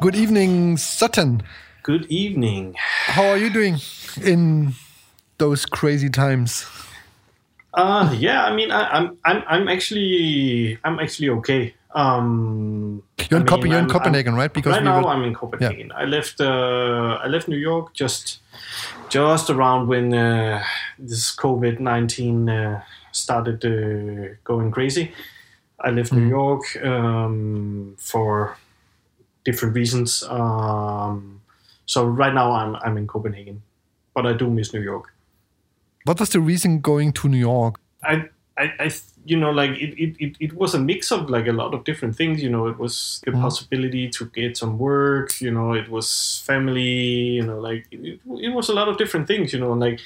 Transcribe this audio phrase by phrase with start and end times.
[0.00, 1.42] Good evening, Sutton.
[1.82, 2.74] Good evening.
[3.06, 3.76] How are you doing
[4.22, 4.74] in
[5.38, 6.66] those crazy times?
[7.74, 11.74] Uh yeah, I mean, I, I'm I'm I'm actually I'm actually okay.
[11.92, 14.52] Um, You're in, I Cop- mean, you're in Copenhagen, I'm- right?
[14.52, 15.92] Because right we now were- I'm in Copenhagen.
[15.94, 18.40] I left uh, I left New York just
[19.08, 20.62] just around when uh,
[20.98, 22.82] this COVID nineteen uh,
[23.12, 25.12] started uh, going crazy.
[25.80, 28.56] I left New York um, for
[29.44, 30.22] different reasons.
[30.24, 31.40] Um,
[31.86, 33.62] so right now I'm I'm in Copenhagen,
[34.14, 35.12] but I do miss New York.
[36.04, 37.78] What was the reason going to New York?
[38.02, 38.90] I, I, I
[39.24, 41.84] you know, like it, it, it, it was a mix of like a lot of
[41.84, 42.42] different things.
[42.42, 45.40] You know, it was the possibility to get some work.
[45.40, 47.36] You know, it was family.
[47.36, 49.52] You know, like it, it was a lot of different things.
[49.52, 50.00] You know, like,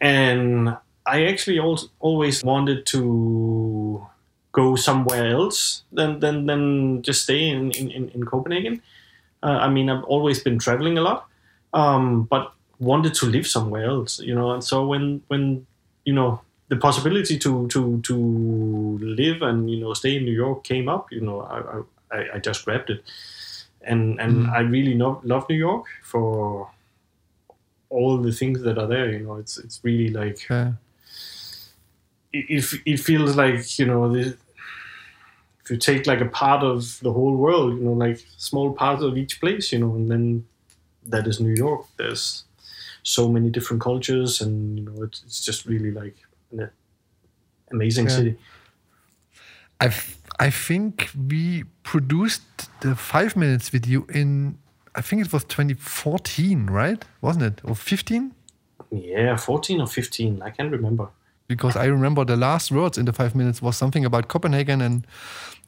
[0.00, 4.06] and I actually also always wanted to
[4.52, 8.82] go somewhere else than than than just stay in in, in, Copenhagen.
[9.42, 11.26] Uh, I mean, I've always been traveling a lot,
[11.72, 14.20] um, but wanted to live somewhere else.
[14.20, 15.66] You know, and so when when
[16.04, 20.64] you know the possibility to to to live and you know stay in New York
[20.64, 23.02] came up, you know, I I, I just grabbed it,
[23.82, 26.70] and and I really love love New York for
[27.88, 29.10] all the things that are there.
[29.10, 30.72] You know, it's it's really like Uh,
[32.32, 34.36] it, it, feels like you know the,
[35.64, 39.02] if you take like a part of the whole world you know like small parts
[39.02, 40.46] of each place you know and then
[41.06, 42.44] that is new york there's
[43.02, 46.16] so many different cultures and you know it's, it's just really like
[46.52, 46.70] an
[47.72, 48.16] amazing Yeah.
[48.16, 48.36] city
[49.80, 49.92] I
[50.38, 52.42] I think we produced
[52.80, 54.58] the five minutes video in
[54.94, 57.04] I think it was 2014, right?
[57.20, 57.60] Wasn't it?
[57.64, 58.34] Or 15?
[58.90, 61.08] yeah 14 or 15 i can't remember
[61.50, 65.04] Because I remember the last words in the five minutes was something about Copenhagen and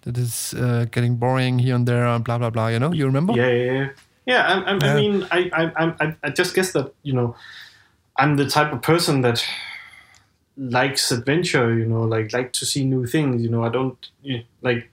[0.02, 2.68] that is uh, getting boring here and there and blah blah blah.
[2.68, 3.32] You know, you remember?
[3.34, 3.88] Yeah, yeah, yeah.
[4.24, 4.92] Yeah, I, I, Yeah.
[4.92, 7.34] I mean, I, I, I, I just guess that you know,
[8.16, 9.44] I'm the type of person that
[10.56, 11.76] likes adventure.
[11.76, 13.42] You know, like like to see new things.
[13.42, 13.98] You know, I don't
[14.62, 14.88] like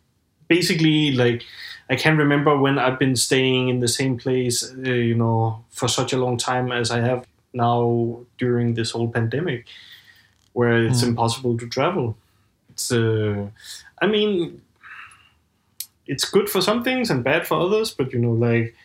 [0.47, 1.43] basically like
[1.89, 4.73] I can't remember when I've been staying in the same place.
[4.73, 9.09] Uh, you know, for such a long time as I have now during this whole
[9.09, 9.65] pandemic,
[10.59, 12.15] where it's impossible to travel.
[12.71, 13.47] It's uh,
[14.03, 14.61] I mean,
[16.05, 17.91] it's good for some things and bad for others.
[17.97, 18.75] But you know, like,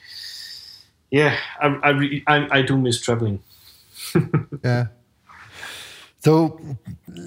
[1.10, 3.38] yeah, I I re- I, I do miss traveling.
[4.64, 4.86] Yeah.
[6.24, 6.58] So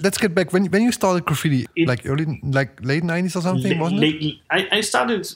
[0.04, 3.42] let's get back when when you started graffiti, It- like early, like late nineties or
[3.42, 4.06] something, La- wasn't it?
[4.06, 5.28] lately, I, I started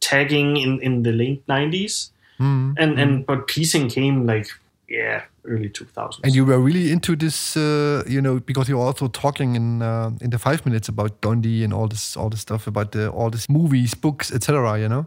[0.00, 2.74] tagging in, in the late nineties, Mm.
[2.82, 4.48] and and but piecing came like
[4.90, 6.20] yeah early two thousands.
[6.24, 9.82] And you were really into this, uh, you know, because you were also talking in
[9.82, 13.08] uh, in the five minutes about Dondi and all this, all this stuff about the,
[13.08, 14.78] all these movies, books, etc.
[14.78, 15.06] You know,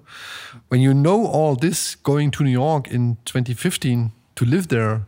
[0.70, 5.08] when you know all this, going to New York in 2015 to live there.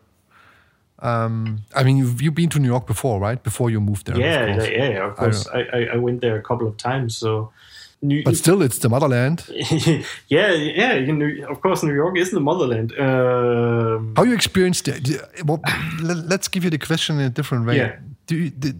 [1.00, 3.42] Um, I mean, you've, you've been to New York before, right?
[3.44, 4.70] Before you moved there, yeah, course.
[4.70, 5.48] yeah, yeah, of course.
[5.54, 7.18] I, I, I went there a couple of times.
[7.18, 7.52] So,
[8.08, 9.44] New, But still, it's the motherland.
[10.28, 10.52] yeah,
[10.82, 10.94] yeah.
[10.94, 12.92] You know, of course, New York is the motherland.
[13.00, 15.22] Um, How you experienced it?
[15.46, 15.60] Well,
[16.02, 17.78] let- let's give you the question in a different way.
[17.78, 17.96] Yeah.
[18.28, 18.76] Do you, did,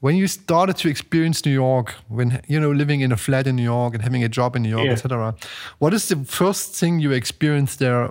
[0.00, 3.56] when you started to experience New York, when you know living in a flat in
[3.56, 4.92] New York and having a job in New York, Yeah.
[4.92, 5.34] etc.,
[5.78, 8.10] what is the first thing you experienced there?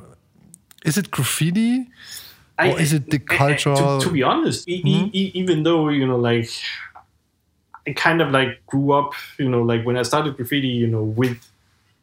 [0.86, 1.88] Is it graffiti?
[2.60, 3.76] Or is it the I- I- culture?
[3.76, 4.82] To, to be honest, e-
[5.14, 6.50] e- even though you know, like,
[7.88, 11.04] I kind of like grew up, you know, like when I started graffiti, you know,
[11.04, 11.38] with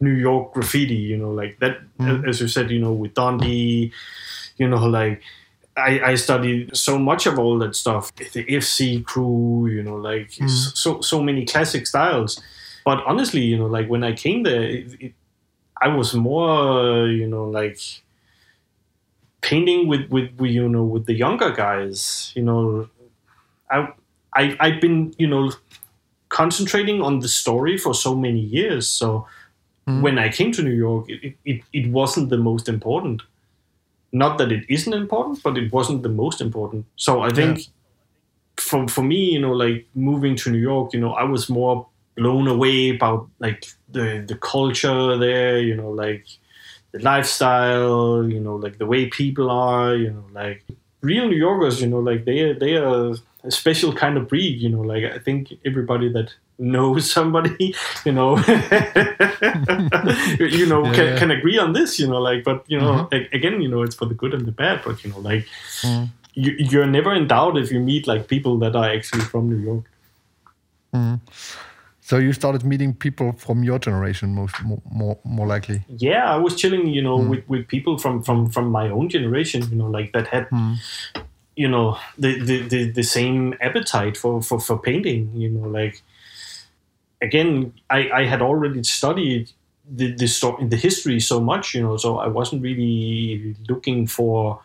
[0.00, 2.28] New York graffiti, you know, like that, mm.
[2.28, 3.92] as you said, you know, with Dondi,
[4.56, 5.22] you know, like.
[5.76, 10.32] I, I studied so much of all that stuff, the FC crew, you know, like
[10.32, 10.44] mm.
[10.44, 12.42] s- so so many classic styles.
[12.84, 15.12] But honestly, you know, like when I came there, it, it,
[15.80, 17.78] I was more, you know, like
[19.40, 22.88] painting with, with with you know with the younger guys you know
[23.70, 23.88] i
[24.34, 25.50] i i've been you know
[26.28, 29.26] concentrating on the story for so many years so
[29.86, 30.00] mm.
[30.02, 33.22] when i came to new york it, it, it wasn't the most important.
[34.12, 36.86] Not that it isn't important but it wasn't the most important.
[36.96, 37.66] So i think
[38.56, 41.86] for for me you know like moving to new york you know i was more
[42.16, 46.26] blown away about like the the culture there you know like
[46.92, 50.64] the lifestyle, you know, like the way people are, you know, like
[51.00, 53.14] real New Yorkers, you know, like they are, they are
[53.44, 57.74] a special kind of breed, you know, like I think everybody that knows somebody,
[58.04, 58.36] you know,
[60.38, 61.18] you know, Yeah, can, yeah.
[61.18, 63.14] can agree on this, you know, like, but you know, mm-hmm.
[63.14, 65.46] a- again, you know, it's for the good and the bad, but you know, like
[65.82, 66.08] mm.
[66.34, 69.58] you, you're never in doubt if you meet like people that are actually from New
[69.58, 69.84] York.
[70.94, 71.20] Mm.
[72.10, 75.84] So you started meeting people from your generation, most more more, more likely.
[75.86, 77.30] Yeah, I was chilling, you know, hmm.
[77.30, 80.74] with, with people from from from my own generation, you know, like that had, hmm.
[81.54, 86.02] you know, the, the the the same appetite for for for painting, you know, like
[87.22, 89.52] again, I I had already studied
[89.88, 94.58] the the story, the history so much, you know, so I wasn't really looking for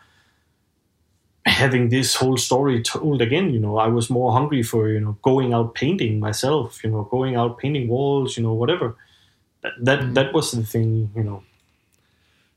[1.46, 5.16] having this whole story told again you know i was more hungry for you know
[5.22, 8.96] going out painting myself you know going out painting walls you know whatever.
[9.62, 10.14] That that, mm.
[10.14, 11.42] that was the thing you know.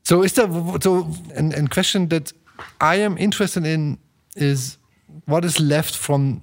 [0.04, 0.48] So is there
[0.80, 2.32] so an, an question that
[2.80, 3.98] I am interested in
[4.36, 4.78] is
[5.26, 6.42] what is left from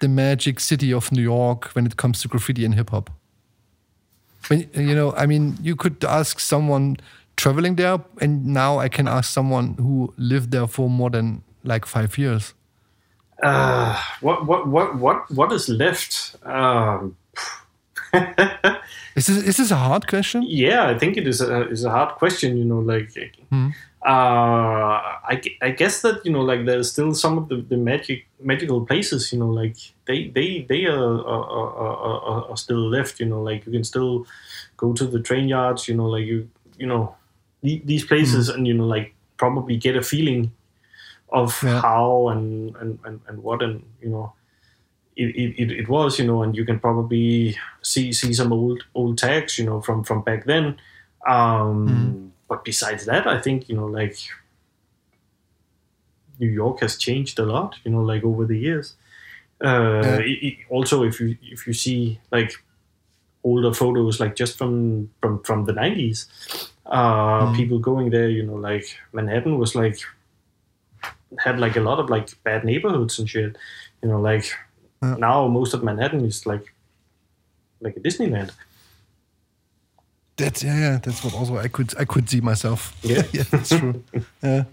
[0.00, 3.10] the magic city of New York when it comes to graffiti and hip hop?
[4.48, 6.96] When you know, I mean, you could ask someone
[7.36, 11.86] traveling there, and now I can ask someone who lived there for more than like
[11.86, 12.54] five years.
[13.42, 17.16] uh, what what what what what is left um,
[19.14, 20.42] Is this is this a hard question?
[20.46, 23.10] yeah i think it is a is a hard question you know like
[24.04, 24.98] uh
[25.32, 28.84] I, I guess that you know like there's still some of the, the magic magical
[28.86, 29.76] places you know like
[30.06, 33.84] they they they are are, are, are, are still left you know like you can
[33.84, 34.26] still
[34.76, 36.48] go to the train yards you know like you
[36.78, 37.14] you know
[37.62, 40.50] these places and you know like probably get a feeling
[41.32, 41.80] of Yeah.
[41.80, 44.32] how and, and and and what and you know
[45.16, 45.28] it,
[45.60, 49.58] it, it, was you know and you can probably see see some old old tags
[49.58, 50.76] you know from from back then
[51.28, 54.16] um but besides that i think you know like
[56.38, 58.94] new york has changed a lot you know like over the years
[59.64, 60.18] uh Yeah.
[60.30, 62.52] it- it- also if you if you see like
[63.44, 66.26] older photos like just from from from the 90s
[66.86, 69.98] uh people going there you know like manhattan was like
[71.38, 73.56] had like a lot of like bad neighborhoods and shit
[74.02, 74.46] you know like
[75.02, 75.16] Yeah.
[75.18, 76.74] now most of manhattan is like
[77.80, 78.50] like a disneyland
[80.36, 80.98] That's yeah, yeah.
[80.98, 82.94] That's what also I could I could see myself.
[83.02, 83.22] Yeah.
[83.32, 84.02] yeah, that's true.
[84.42, 84.64] yeah.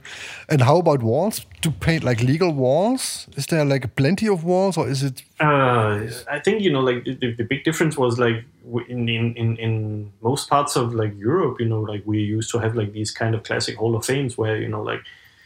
[0.48, 1.46] And how about walls?
[1.62, 3.28] To paint like legal walls?
[3.36, 5.24] Is there like plenty of walls, or is it?
[5.40, 8.46] Uh, I think you know, like the, the big difference was like
[8.88, 12.60] in, in in in most parts of like Europe, you know, like we used to
[12.60, 15.02] have like these kind of classic Hall of Fames where you know, like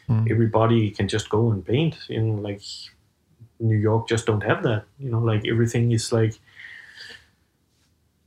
[0.10, 0.30] Mm.
[0.30, 1.98] everybody can just go and paint.
[2.10, 2.62] Know, like
[3.60, 4.84] New York just don't have that.
[5.00, 6.34] You know, like everything is like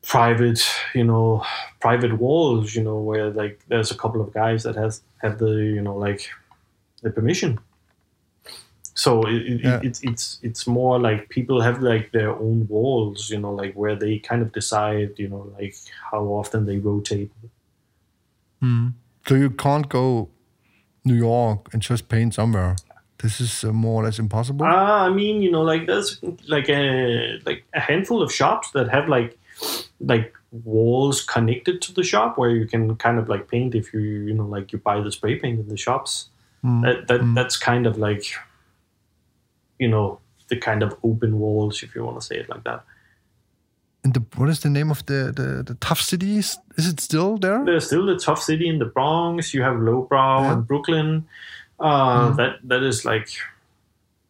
[0.03, 0.63] private.
[0.95, 1.45] You know,
[1.81, 2.75] private walls.
[2.75, 5.97] You know, where like there's a couple of guys that has have the you know
[5.97, 6.29] like
[7.03, 7.59] the permission.
[8.95, 9.81] So it, it, Yeah.
[9.83, 13.95] it's it's it's more like people have like their own walls, you know, like where
[13.95, 15.75] they kind of decide, you know, like
[16.11, 17.31] how often they rotate.
[18.63, 18.95] Mm.
[19.29, 20.31] So you can't go
[21.07, 22.77] New York and just paint somewhere.
[23.19, 24.67] This is uh, more or less impossible.
[24.67, 28.89] Ah, I mean, you know, like there's like a like a handful of shops that
[28.89, 29.39] have like
[30.01, 34.01] like walls connected to the shop where you can kind of like paint if you
[34.01, 36.29] you know like you buy the spray paint in the shops.
[36.83, 38.25] That that that's kind of like
[39.79, 40.19] you know
[40.49, 42.85] the kind of open walls if you want to say it like that.
[44.07, 46.59] And the what is the name of the the, the Tuff Cities?
[46.79, 47.65] Is it still there?
[47.65, 49.53] there's still the Tuff City in the Bronx.
[49.53, 50.53] You have Lowbrow Yeah.
[50.53, 51.25] and Brooklyn.
[51.81, 53.29] Uh, That that is like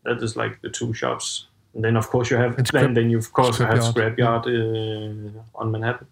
[0.04, 1.46] that is like the two shops.
[1.74, 4.16] And then of course you have And then, then you of course you have Scrapyard.
[4.16, 6.06] Scrapyard uh, on Manhattan.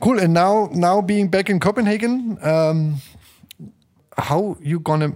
[0.00, 0.18] Cool.
[0.18, 2.96] And now, now being back in Copenhagen, um,
[4.18, 5.12] how you gonna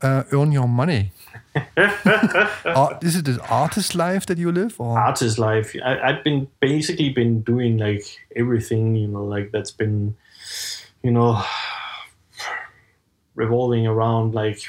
[0.00, 1.12] uh, earn your money?
[2.64, 5.74] Art, is it an artist life that you live, or Artist life.
[5.82, 10.16] I, I've been basically been doing like everything you know like that's been
[11.02, 11.42] you know
[13.34, 14.60] revolving around like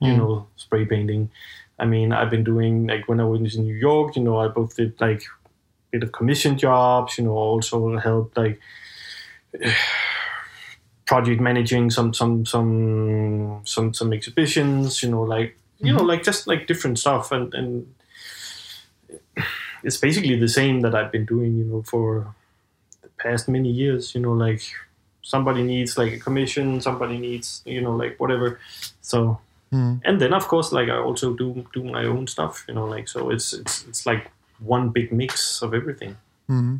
[0.00, 0.16] you mm.
[0.16, 1.30] know spray painting.
[1.78, 4.48] I mean, I've been doing like when I was in New York, you know, I
[4.48, 5.22] both did like
[5.90, 8.58] bit of commission jobs, you know, also helped like
[11.06, 16.08] project managing some some some some some exhibitions, you know, like you know, mm-hmm.
[16.08, 17.94] like just like different stuff and and
[19.82, 22.34] it's basically the same that I've been doing, you know, for
[23.02, 24.62] the past many years, you know, like
[25.22, 28.58] somebody needs like a commission, somebody needs, you know, like whatever.
[29.00, 29.38] So
[29.72, 29.96] mm-hmm.
[30.04, 33.08] and then of course like I also do do my own stuff, you know, like
[33.08, 36.16] so it's it's it's like one big mix of everything.
[36.48, 36.76] Mm-hmm.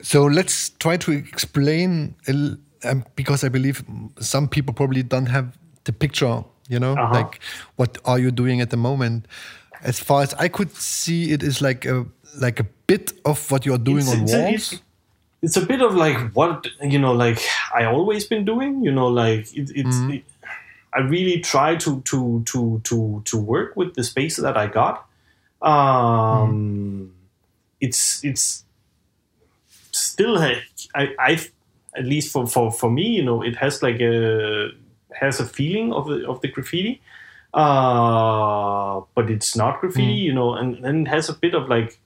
[0.00, 0.24] so?
[0.24, 2.16] Let's try to explain
[2.84, 3.84] um, because I believe
[4.18, 6.44] some people probably don't have the picture.
[6.72, 7.14] You know, Uh-huh.
[7.18, 7.40] like
[7.76, 9.26] what are you doing at the moment?
[9.84, 12.06] As far as I could see, it is like a
[12.40, 14.72] like a bit of what you are doing It's- on it's a- walls.
[14.72, 14.82] it's-
[15.42, 17.40] it's a bit of like what you know like
[17.74, 20.22] i always been doing you know like it, it's it,
[20.94, 25.04] i really try to to to to to work with the space that i got
[25.62, 27.10] um
[27.80, 28.64] it's it's
[29.90, 30.62] still I
[31.18, 31.32] I
[31.98, 34.70] at least for, for for me you know it has like a
[35.20, 37.00] has a feeling of the of the graffiti
[37.54, 40.22] uh but it's not graffiti Mm.
[40.28, 41.98] you know and then it has a bit of like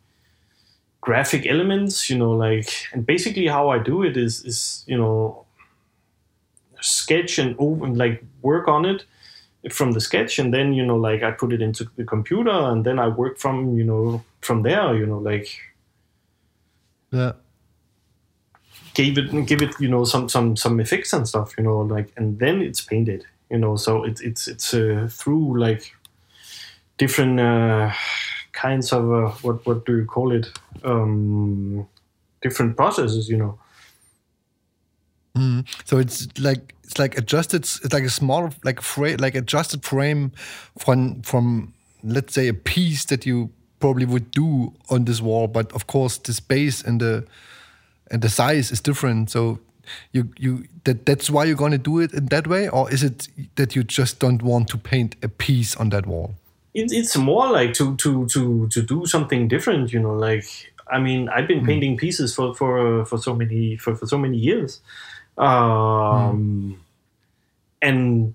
[1.00, 5.44] graphic elements you know like and basically how i do it is is you know
[6.80, 9.04] sketch and over like work on it
[9.70, 12.84] from the sketch and then you know like i put it into the computer and
[12.84, 15.48] then i work from you know from there you know like
[17.12, 17.32] Yeah.
[18.96, 22.10] Give it give it you know some some some effects and stuff you know like
[22.16, 25.94] and then it's painted you know so it's it's it's uh, through like
[26.96, 27.92] different uh,
[28.52, 30.48] kinds of uh, what what do you call it
[30.84, 31.86] um
[32.40, 33.58] different processes you know
[35.36, 35.66] Mm.
[35.84, 37.62] So it's like it's like adjusted.
[37.62, 40.32] It's like a small like frame, like adjusted frame
[40.78, 45.70] from from let's say a piece that you probably would do on this wall, but
[45.72, 47.26] of course the space and the
[48.10, 49.30] and the size is different.
[49.30, 49.58] So
[50.12, 53.28] you you that that's why you're gonna do it in that way, or is it
[53.56, 56.34] that you just don't want to paint a piece on that wall?
[56.76, 60.46] it, it's more like to to to to do something different you know like
[60.88, 61.66] i mean i've been hmm.
[61.66, 64.80] painting pieces for for for so many for, for so many years
[65.38, 66.72] um hmm.
[67.80, 68.34] and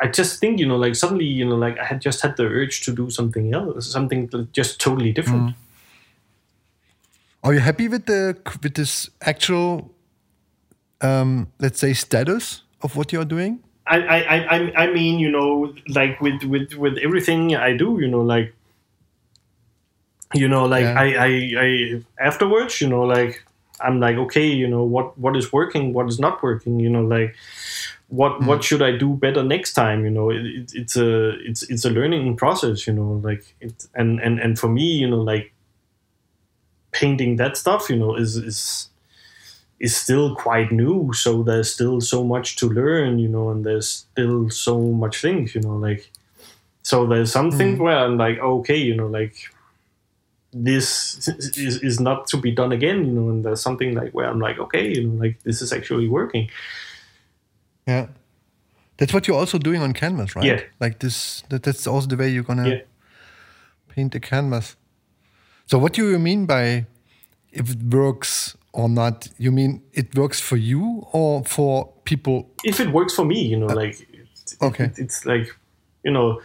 [0.00, 2.44] i just think you know like suddenly you know like i had just had the
[2.44, 5.61] urge to do something else something just totally different hmm.
[7.42, 9.90] Are you happy with the with this actual,
[11.00, 13.60] um, let's say, status of what you're doing?
[13.86, 18.06] I, I, I, I- mean, you know, like with, with, with everything I do, you
[18.06, 18.54] know, like,
[20.34, 21.00] you know, like Yeah.
[21.00, 23.44] I, I, I, afterwards, you know, like,
[23.80, 27.02] I'm like, okay, you know, what, what is working, what is not working, you know,
[27.02, 27.34] like,
[28.08, 30.04] what, what should I do better next time?
[30.04, 33.88] You know, it, it, it's a, it's, it's a learning process, you know, like, it,
[33.96, 35.52] and, and, and for me, you know, like,
[36.92, 38.88] painting that stuff, you know, is, is,
[39.80, 43.88] is still quite new so there's still so much to learn you know and there's
[43.88, 46.08] still so much things you know like
[46.84, 47.82] so there's some things hmm.
[47.82, 49.34] where i'm like okay you know like
[50.52, 54.28] this is, is not to be done again you know and there's something like where
[54.28, 56.48] i'm like okay you know like this is actually working
[57.86, 58.06] Yeah.
[58.98, 60.44] That's what you're also doing on canvas, right?
[60.44, 60.60] Yeah.
[60.78, 62.80] Like this that, that's also the way you're gonna yeah
[63.88, 64.76] paint the canvas.
[65.66, 66.86] So what do you mean by
[67.52, 69.28] if it works or not?
[69.38, 73.56] You mean it works for you or for people if it works for me you
[73.56, 74.84] know like it, okay.
[74.84, 75.46] it- it's like
[76.04, 76.40] you know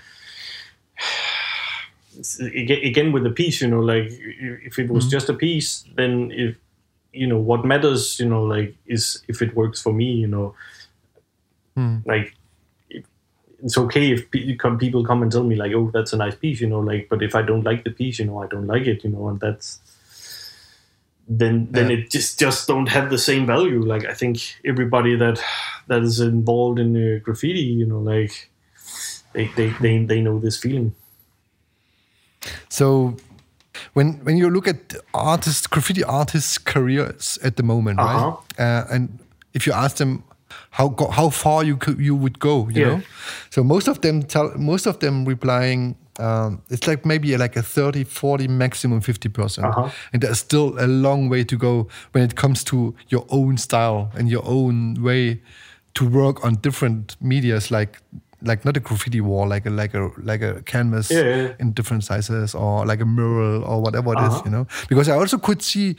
[2.83, 4.07] again with the piece you know like
[4.65, 6.55] if it was just a piece then if
[7.13, 10.53] you know what matters you know like is if it works for me you know
[11.75, 11.97] Hmm.
[12.05, 12.33] like
[13.63, 16.67] it's okay if people come and tell me like oh that's a nice piece you
[16.67, 19.03] know like but if i don't like the piece you know i don't like it
[19.03, 19.79] you know and that's
[21.27, 21.97] then then Yeah.
[21.97, 25.41] it just just don't have the same value like i think everybody that
[25.87, 28.49] that is involved in uh, graffiti you know like
[29.33, 30.93] they, they they they know this feeling
[32.69, 33.15] So
[33.93, 38.31] when when you look at artists, graffiti artists' careers at the moment, Uh-huh.
[38.57, 38.59] right?
[38.59, 39.19] Uh, and
[39.53, 40.23] if you ask them
[40.71, 42.87] how go, how far you could, you would go, you Yeah.
[42.89, 43.01] know,
[43.49, 45.95] so most of them tell most of them replying.
[46.19, 49.33] Um, it's like maybe like a 30, 40, maximum 50%.
[49.33, 49.89] percent Uh-huh.
[50.13, 54.09] And there's still a long way to go when it comes to your own style
[54.17, 55.41] and your own way
[55.93, 57.99] to work on different medias like
[58.41, 61.53] like not a graffiti wall, like a like a like a canvas Yeah, yeah, yeah.
[61.59, 64.41] in different sizes or like a mural or whatever it is, Uh-huh.
[64.45, 64.65] you know.
[64.89, 65.95] Because I also could see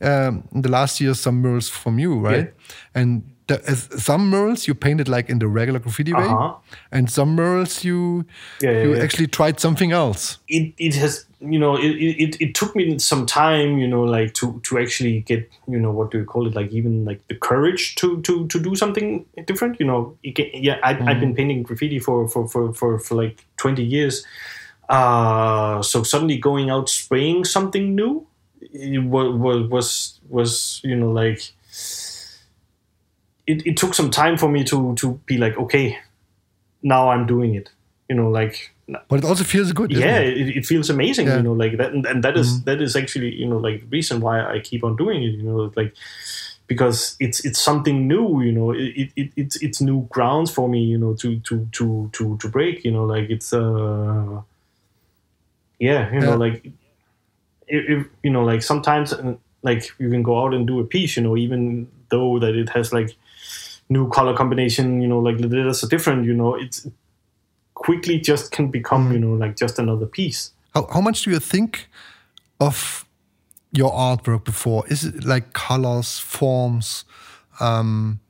[0.00, 2.52] um, in the last year some murals from you, right?
[2.94, 6.54] And the, as some murals you painted like in the regular graffiti way, Uh-huh.
[6.92, 8.24] and some murals you
[8.62, 9.02] Yeah, yeah, you yeah.
[9.02, 10.38] actually tried something else.
[10.48, 11.92] it, it has you know it,
[12.24, 15.92] it, it took me some time you know like to to actually get you know
[15.92, 19.24] what do you call it like even like the courage to to to do something
[19.46, 23.46] different you know yeah I, i've been painting graffiti for for, for for for like
[23.56, 24.26] 20 years
[24.88, 28.26] uh so suddenly going out spraying something new
[28.60, 31.52] it was was was you know like
[33.52, 35.98] it, it took some time for me to to be like okay
[36.82, 37.70] now i'm doing it
[38.10, 38.54] you know like
[39.08, 39.90] But it also feels good.
[39.90, 40.36] yeah it?
[40.40, 41.36] it, it feels amazing Yeah.
[41.38, 43.90] you know like that and, and that is- that is actually you know like the
[43.96, 45.92] reason why i keep on doing it you know like
[46.72, 50.66] because it's it's something new you know it, it, it it's it's new grounds for
[50.68, 51.86] me you know to to to
[52.16, 54.40] to to break you know like it's uh
[55.78, 56.64] yeah you know like
[57.66, 60.84] if, if you know like sometimes uh, like you can go out and do a
[60.84, 63.16] piece you know even though that it has like
[63.88, 66.80] new color combination you know like the letters are different you know it
[67.74, 71.40] quickly just can become you know like just another piece How, how much do you
[71.40, 71.88] think
[72.60, 73.06] of
[73.72, 74.86] your artwork before?
[74.88, 77.04] Is it like colors, forms?
[77.60, 78.20] Um,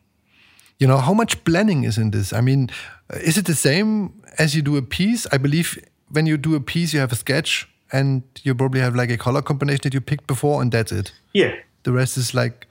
[0.78, 2.32] you know, how much planning is in this?
[2.32, 2.70] I mean,
[3.14, 5.26] is it the same as you do a piece?
[5.32, 5.78] I believe
[6.10, 9.16] when you do a piece, you have a sketch and you probably have like a
[9.16, 11.12] color combination that you picked before, and that's it.
[11.32, 11.54] Yeah.
[11.84, 12.66] The rest is like,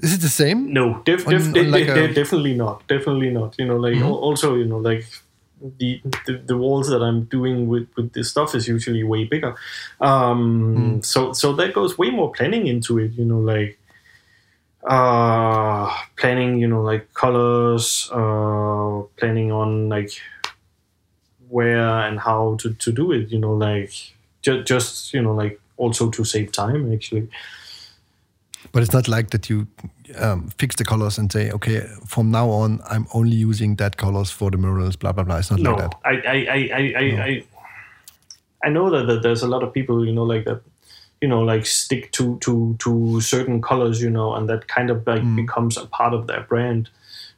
[0.00, 0.72] is it the same?
[0.72, 2.86] No, def- On- def- on de- like de- a- definitely not.
[2.88, 3.54] Definitely not.
[3.58, 4.26] You know, like Mm-hmm.
[4.26, 5.06] also, you know, like
[5.78, 9.54] the, the the walls that I'm doing with with this stuff is usually way bigger.
[10.00, 10.40] Um,
[11.00, 11.04] Mm.
[11.04, 13.12] So so that goes way more planning into it.
[13.12, 13.78] You know, like
[14.82, 20.10] uh planning you know like colors uh planning on like
[21.50, 23.92] where and how to, to do it you know like
[24.40, 27.28] ju- just you know like also to save time actually
[28.72, 29.66] But it's not like that you
[30.16, 34.30] um, fix the colors and say, okay, from now on, I'm only using that colors
[34.30, 35.38] for the murals, blah, blah, blah.
[35.38, 35.94] It's not no like that.
[36.04, 37.44] I, I, I, I, I, I,
[38.64, 40.60] I know that, that there's a lot of people you know like that
[41.20, 45.06] you know like stick to to to certain colors you know and that kind of
[45.06, 46.88] like becomes a part of their brand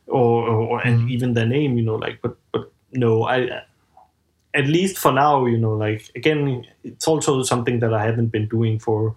[0.07, 3.63] or or, or and even their name you know like but but no i
[4.55, 8.47] at least for now you know like again it's also something that i haven't been
[8.49, 9.17] doing for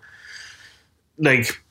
[1.18, 1.62] like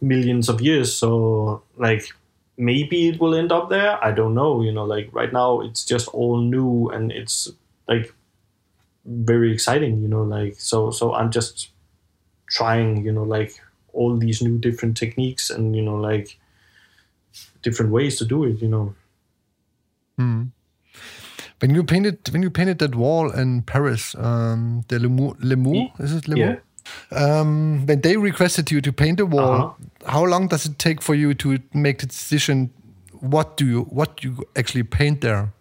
[0.00, 0.94] millions of years.
[0.94, 2.08] So like
[2.56, 4.02] maybe it will end up there.
[4.04, 7.50] I don't know you know like right now it's just all new and it's
[7.88, 8.12] like
[9.06, 11.68] very exciting you know like so so i'm just
[12.50, 13.52] trying you know like
[13.92, 16.38] all these new different techniques and you know like
[17.62, 18.94] different ways to do it you know.
[21.60, 26.12] When you painted, when you painted that wall in Paris, um, the Lemo, Lemo is
[26.14, 26.38] it Lemo?
[26.38, 26.56] yeah
[27.10, 30.12] Um, when they requested you to paint the wall, Uh-huh.
[30.12, 32.70] how long does it take for you to make the decision?
[33.20, 35.52] What do you what you actually paint there?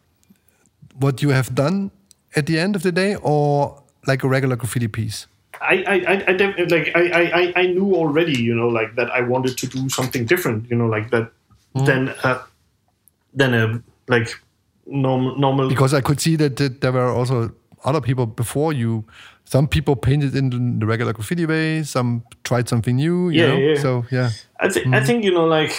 [1.00, 1.92] What you have done
[2.36, 5.28] at the end of the day, or like a regular graffiti piece?
[5.62, 5.96] I, I,
[6.28, 6.32] I,
[6.70, 7.02] like I,
[7.32, 10.76] I, I- knew already, you know, like that I wanted to do something different, you
[10.78, 11.32] know, like that
[11.86, 12.42] than uh,
[13.34, 14.36] than a like
[14.86, 15.70] normal normal.
[15.70, 17.52] Because I could see that, that there were also
[17.86, 19.06] other people before you.
[19.46, 21.84] Some people painted in the regular graffiti way.
[21.84, 23.30] Some tried something new.
[23.30, 23.58] You Yeah, know?
[23.58, 23.80] yeah.
[23.80, 24.30] So yeah.
[24.60, 25.06] I think I mm-hmm.
[25.06, 25.74] think you know like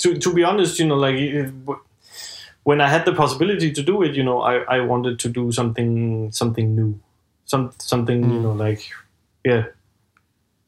[0.00, 1.52] to to be honest, you know, like it,
[2.64, 5.52] when I had the possibility to do it, you know, I, I wanted to do
[5.52, 7.00] something something new,
[7.44, 8.42] some something you mm.
[8.42, 8.90] know like
[9.44, 9.64] yeah.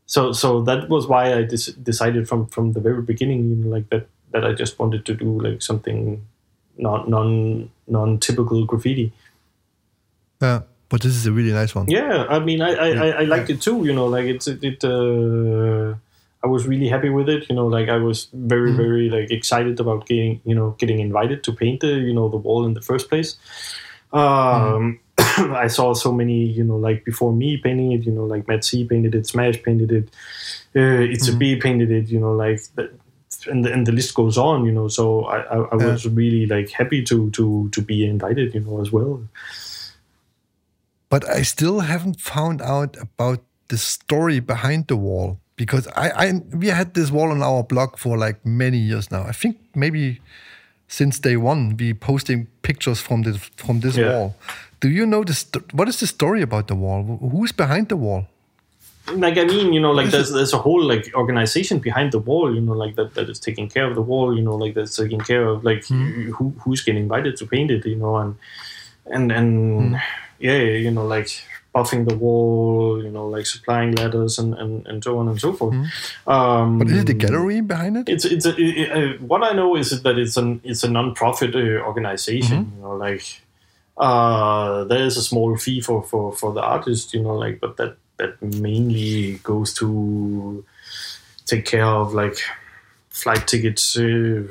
[0.07, 3.89] So so that was why I decided from from the very beginning, you know, like
[3.91, 6.27] that that I just wanted to do like something
[6.77, 7.71] not non non
[8.21, 9.13] typical graffiti.
[10.41, 10.63] Yeah.
[10.89, 11.89] But this is a really nice one.
[11.89, 13.85] Yeah, I mean, I I, I, I liked it too.
[13.85, 14.63] You know, like it's it.
[14.63, 15.95] it uh,
[16.45, 17.49] I was really happy with it.
[17.49, 21.43] You know, like I was very very like excited about getting you know getting invited
[21.45, 23.37] to paint the you know the wall in the first place.
[24.13, 28.05] Um, I saw so many you know like before me painting it.
[28.05, 30.09] You know, like Mad C painted it, Smash painted it,
[30.77, 32.09] uh, It's a B painted it.
[32.09, 32.61] You know, like.
[32.77, 32.93] The,
[33.47, 34.89] and the, and the list goes on, you know.
[34.89, 38.81] So I, I, I was really like happy to to to be invited, you know,
[38.81, 39.21] as well.
[41.09, 46.33] but I still haven't found out about the story behind the wall because I, I
[46.53, 49.23] we had this wall on our blog for like many years now.
[49.23, 50.21] I think maybe
[50.89, 54.11] since day one we posting pictures from this from this Yeah.
[54.13, 54.35] wall.
[54.81, 57.19] Do you know the st- what is the story about the wall?
[57.33, 58.27] Who's behind the wall?
[59.13, 62.55] Like I mean, you know, like there's there's a whole like organization behind the wall,
[62.55, 64.97] you know, like that that is taking care of the wall, you know, like that's
[64.97, 68.37] taking care of like who who's getting invited to paint it, you know, and
[69.07, 70.01] and and
[70.39, 71.29] yeah, you know, like
[71.75, 75.53] buffing the wall, you know, like supplying ladders and and, and so on and so
[75.53, 75.75] forth.
[76.27, 78.09] Um, But is it the gallery behind it?
[78.09, 81.55] it's it's a, it, uh, what I know is that it's an it's a non-profit
[81.55, 82.73] uh, organization.
[82.77, 83.43] You know, like
[83.99, 87.13] uh, there is a small fee for, for, for the artist.
[87.13, 90.65] You know, like but that that mainly goes to
[91.47, 92.37] take care of like
[93.11, 94.45] flight tickets, uh,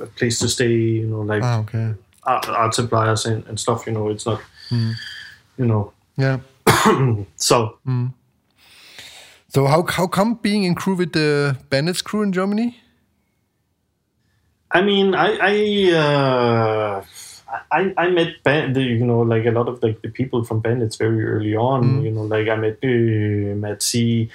[0.00, 0.72] a place to stay.
[1.02, 1.94] You know, like Ah, okay.
[2.24, 3.86] art, art suppliers and, and stuff.
[3.86, 4.40] You know, it's not.
[4.70, 6.40] You know, Yeah.
[7.36, 7.78] so
[9.48, 12.76] So how how come being in crew with the Bandits crew in Germany?
[14.70, 15.54] I mean, I I
[15.96, 16.85] uh,
[17.70, 20.96] I, I met band, you know, like a lot of like the people from Bandits
[20.96, 22.02] very early on.
[22.04, 24.30] You know, like I met uh, Mad C,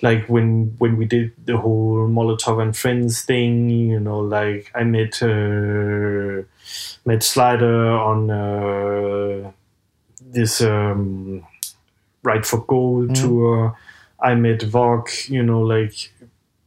[0.00, 3.68] like when when we did the whole Molotow and Friends thing.
[3.70, 6.42] You know, like I met uh,
[7.04, 9.52] met Slider on uh,
[10.20, 11.46] this um,
[12.22, 13.76] Write for Gold tour.
[14.20, 15.10] I met Vogue.
[15.28, 16.12] You know, like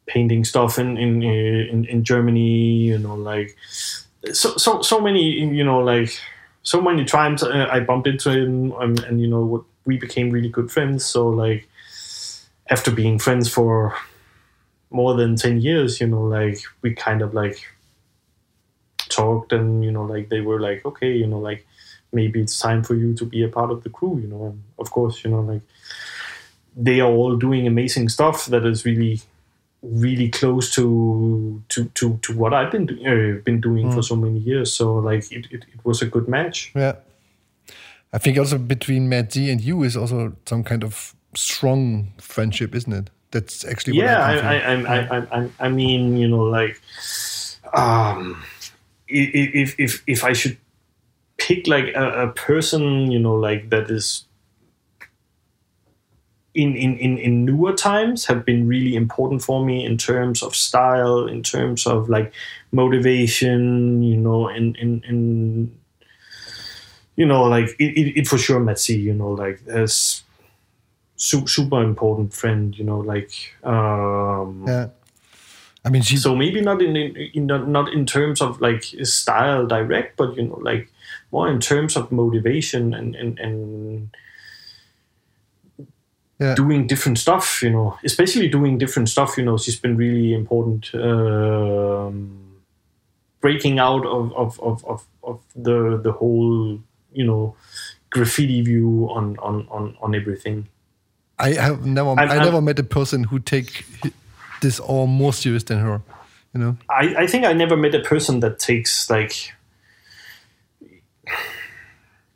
[0.06, 2.78] painting stuff in in in, in Germany.
[2.78, 3.56] You know, like
[4.34, 5.32] so so so many.
[5.32, 6.18] You know, like
[6.64, 10.30] so many times uh, I bumped into him, and, and you know, what we became
[10.32, 11.06] really good friends.
[11.06, 11.68] So like,
[12.70, 13.96] after being friends for
[14.90, 17.60] more than 10 years you know like we kind of like
[19.10, 21.66] talked and you know like they were like okay you know like
[22.14, 24.64] maybe it's time for you to be a part of the crew you know and
[24.80, 25.62] of course you know like
[26.76, 29.22] they are all doing amazing stuff that is really
[29.86, 34.16] really close to to to, to what I've been do- uh, been doing for so
[34.16, 36.96] many years so like it, it, it was a good match Yeah.
[38.14, 42.74] I think also between Mad C and you is also some kind of strong friendship,
[42.74, 43.10] isn't it?
[43.32, 44.56] That's actually what yeah I, I.
[44.56, 46.80] I, I, I, I, mean you know like
[47.74, 48.42] um
[49.10, 50.58] if if if i should
[51.38, 54.24] pick like a, a person you know like that is
[56.56, 60.56] in, in, in, in newer times have been really important for me in terms of
[60.56, 62.34] style in terms of like
[62.72, 65.78] motivation you know in in, in
[67.18, 70.24] you know like it, it, it for sure Mad C, you know like as
[71.18, 73.32] su- super important friend you know like
[73.64, 74.88] um yeah.
[75.84, 76.18] I mean, she.
[76.18, 80.36] so maybe not in, in, in not not in terms of like style direct but
[80.36, 80.90] you know like
[81.32, 84.16] more in terms of motivation and and, and
[86.38, 86.54] Yeah.
[86.54, 90.94] doing different stuff you know especially doing different stuff you know she's been really important
[90.96, 92.58] um,
[93.40, 96.78] breaking out of, of, of, of, of the the whole
[97.14, 97.56] you know
[98.10, 100.68] graffiti view on on on, on everything
[101.38, 102.10] I have never.
[102.10, 103.86] I'm- I I'm- never met a person who take
[104.62, 106.02] this all more serious than her.
[106.54, 106.78] You know.
[106.90, 109.52] I, I think I never met a person that takes like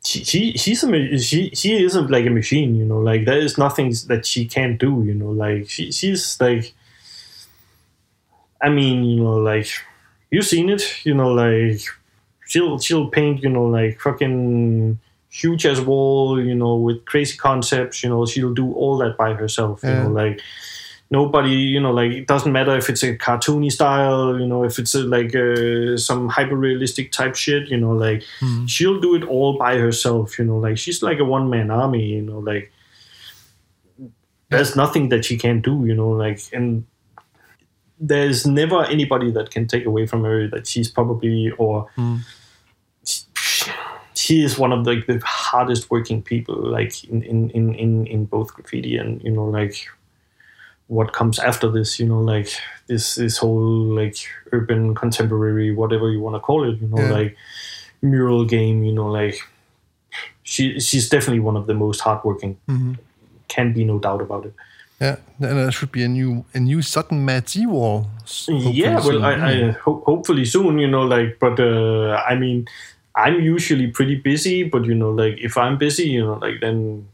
[0.04, 3.58] she, she she's a she she isn't like a machine you know like there is
[3.58, 6.72] nothing that she can't do you know like she she's like
[8.62, 9.68] I mean you know like
[10.30, 11.80] you've seen it you know like
[12.46, 14.98] she'll she'll paint you know like fucking
[15.30, 19.32] huge as wall you know with crazy concepts you know she'll do all that by
[19.34, 20.02] herself you Yeah.
[20.04, 20.40] know like
[21.10, 24.78] nobody you know like it doesn't matter if it's a cartoony style you know if
[24.78, 28.22] it's a, like uh, some hyper realistic type shit you know like
[28.66, 32.04] she'll do it all by herself you know like she's like a one man army
[32.04, 32.72] you know like
[34.50, 36.84] there's nothing that she can't do you know like and
[37.98, 41.88] there's never anybody that can take away from her that she's probably or
[43.04, 43.22] she,
[44.14, 48.24] she is one of the, the hardest working people like in, in, in, in, in
[48.26, 49.86] both graffiti and you know like
[50.96, 52.48] what comes after this you know like
[52.90, 54.16] this this whole like
[54.52, 57.12] urban contemporary whatever you want to call it you know Yeah.
[57.18, 57.32] like
[58.02, 59.36] mural game you know like
[60.42, 62.56] she she's definitely one of the most hardworking
[63.48, 64.54] can be no doubt about it
[65.00, 65.16] Yeah.
[65.40, 67.98] And there should be a new a new Sutton Mad C wall.
[68.48, 69.24] yeah well soon.
[69.24, 72.66] I, I ho- hopefully soon you know like but uh, i mean
[73.24, 77.06] i'm usually pretty busy but you know like if i'm busy you know like then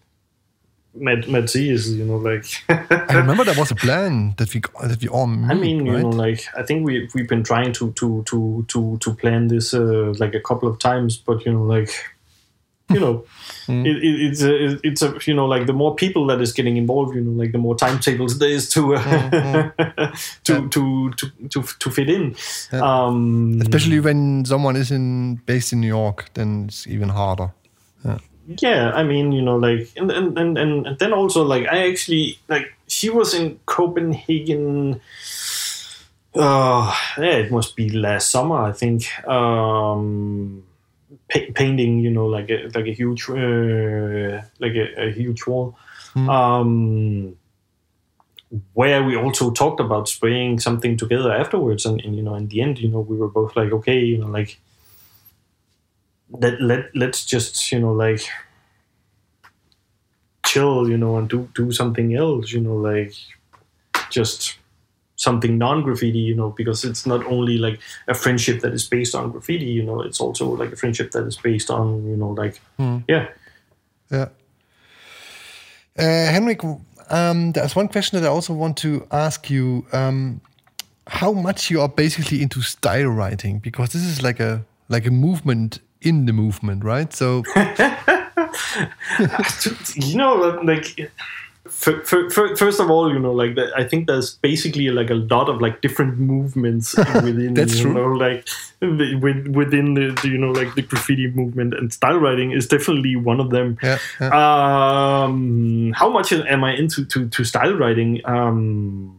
[0.98, 5.09] Matt, is you know like I remember there was a plan that we that we
[5.09, 6.02] all made, I mean, you right?
[6.02, 9.74] know, like I think we we've been trying to to to to to plan this
[9.74, 11.90] uh, like a couple of times, but you know, like
[12.90, 13.24] you know,
[13.66, 13.85] Mm.
[13.85, 16.76] it, it, it's a it's a you know like the more people that is getting
[16.76, 19.72] involved, you know, like the more timetables there is to uh, Mm,
[20.44, 22.37] to, to to to to fit in.
[22.72, 27.50] Um, Especially when someone is in based in New York, then it's even harder.
[28.04, 28.18] yeah
[28.94, 32.72] i mean you know like and and, and and then also like i actually like
[32.87, 35.00] she was in copenhagen
[36.35, 40.62] uh yeah it must be last summer i think um
[41.30, 45.76] pa- painting you know like a like a huge uh, like a, a huge wall.
[46.28, 47.37] Um
[48.74, 52.61] where we also talked about spraying something together afterwards and, and you know in the
[52.61, 54.59] end you know we were both like okay you know like
[56.31, 58.23] let let let's just you know like
[60.45, 63.12] chill you know and do do something else you know like
[64.11, 64.59] just
[65.17, 69.31] something non-graffiti you know because it's not only like a friendship that is based on
[69.31, 72.61] graffiti you know it's also like a friendship that is based on you know like
[73.09, 73.29] yeah
[74.11, 74.29] Yeah.
[75.99, 76.62] Uh, Henrik,
[77.11, 79.87] um, there's one question that I also want to ask you.
[79.93, 80.41] Um,
[81.07, 83.59] how much you are basically into style writing?
[83.61, 87.12] Because this is like a like a movement in the movement, right?
[87.12, 87.42] So
[89.96, 91.11] you know like
[91.68, 95.14] for, for, for, first of all you know like i think there's basically like a
[95.14, 97.94] lot of like different movements within That's you true.
[97.94, 98.46] know like
[98.80, 102.68] the- with, within the, the, you know like the graffiti movement and style writing is
[102.68, 105.24] definitely one of them yeah, yeah.
[105.24, 109.18] um how much am i into to, to style writing um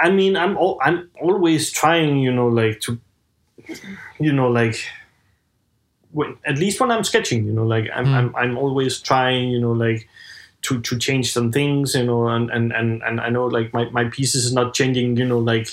[0.00, 2.98] i mean i'm al- i'm always trying you know like to
[4.18, 4.84] you know like
[6.16, 9.60] when, at least when i'm sketching you know like I'm, I'm i'm always trying you
[9.60, 10.08] know like
[10.66, 13.88] to to change some things, you know, and and and, and I know like my,
[13.90, 15.68] my pieces is not changing, you know, like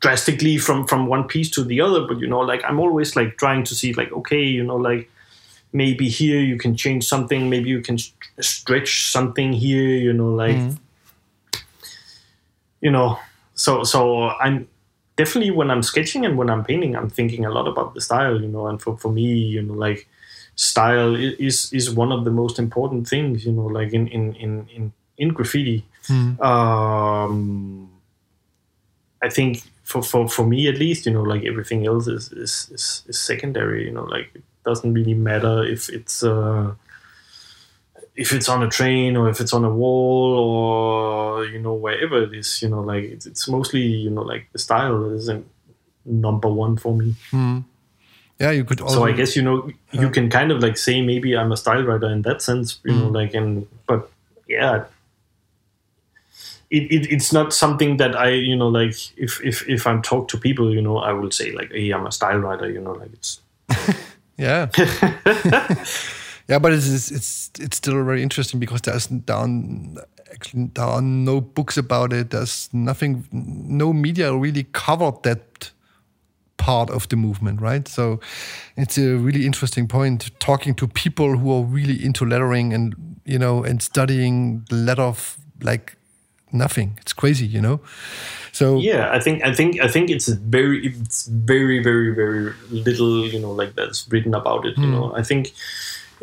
[0.00, 3.36] drastically from from one piece to the other, but you know, like I'm always like
[3.36, 5.10] trying to see like okay, you know, like
[5.74, 7.98] maybe here you can change something, maybe you can
[8.40, 10.78] stretch something here, you know, like mm.
[12.80, 13.18] you know,
[13.54, 14.68] so so I'm
[15.20, 18.36] definitely when I'm sketching and when I'm painting, I'm thinking a lot about the style,
[18.44, 20.00] you know, and for for me, you know, like
[20.60, 21.14] style
[21.48, 24.92] is is one of the most important things you know like in in in in,
[25.16, 26.38] in graffiti mm.
[26.52, 27.90] um
[29.22, 32.68] i think for, for for me at least you know like everything else is is
[32.76, 36.74] is, is secondary you know like it doesn't really matter if it's uh
[38.20, 42.22] if it's on a train or if it's on a wall or you know wherever
[42.22, 45.46] it is you know like it's, it's mostly you know like the style isn't
[46.04, 47.14] number one for me.
[47.30, 47.64] Mm
[48.40, 50.76] yeah you could also, so i guess you know you uh, can kind of like
[50.76, 53.00] say maybe i'm a style writer in that sense you mm.
[53.00, 54.10] know like and but
[54.48, 54.84] yeah.
[56.70, 60.28] It, it, it's not something that i you know like if if if i'm talk
[60.28, 62.92] to people you know i will say like hey i'm a style writer you know
[62.92, 63.40] like it's
[64.36, 64.70] yeah
[66.50, 69.96] yeah but it's it's it's still very interesting because there's down
[70.32, 75.70] actually there are no books about it there's nothing no media really covered that
[76.60, 77.88] part of the movement, right?
[77.88, 78.20] So
[78.76, 83.38] it's a really interesting point talking to people who are really into lettering and you
[83.38, 85.96] know and studying the letter of like
[86.52, 86.98] nothing.
[87.00, 87.80] It's crazy, you know.
[88.52, 93.26] So yeah, I think I think I think it's very it's very very very little
[93.26, 94.76] you know like that's written about it.
[94.76, 94.92] You mm.
[94.92, 95.52] know, I think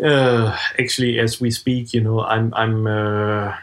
[0.04, 2.88] uh, actually as we speak, you know, I'm I'm.
[2.88, 3.56] Uh,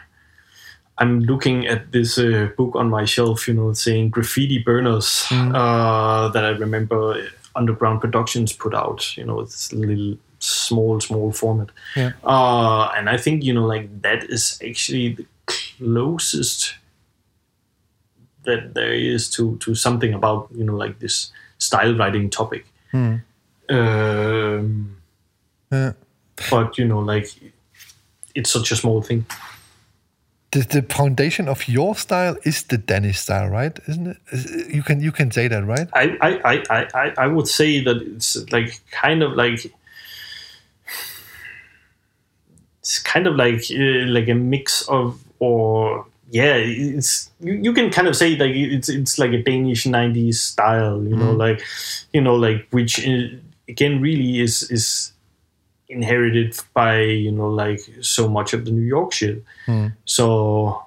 [0.97, 5.51] I'm looking at this uh, book on my shelf, you know, saying graffiti burners mm.
[5.53, 7.21] uh, that I remember
[7.53, 9.17] Underground Productions put out.
[9.17, 11.69] You know, it's a little small, small format.
[11.95, 12.11] Yeah.
[12.23, 16.75] Uh, and I think you know, like that is actually the closest
[18.43, 22.65] that there is to to something about you know like this style writing topic.
[22.93, 23.21] Mm.
[23.69, 24.97] Um,
[25.71, 25.93] yeah.
[26.49, 27.27] But you know, like
[28.33, 29.25] it's such a small thing
[30.55, 33.77] the, the foundation of your style is the Danish style, right?
[33.87, 34.73] Isn't it?
[34.73, 35.87] You can you can say that, right?
[35.93, 39.65] I I, I, I, I would say that it's like kind of like
[42.79, 47.89] it's kind of like uh, like a mix of or yeah it's you, you can
[47.89, 51.37] kind of say like it's it's like a Danish 90s style you know mm.
[51.37, 51.61] like
[52.13, 53.27] you know like which uh,
[53.67, 55.11] again really is is
[55.87, 59.43] inherited by you know like so much of the New York shit.
[59.67, 59.93] Mm.
[60.05, 60.83] So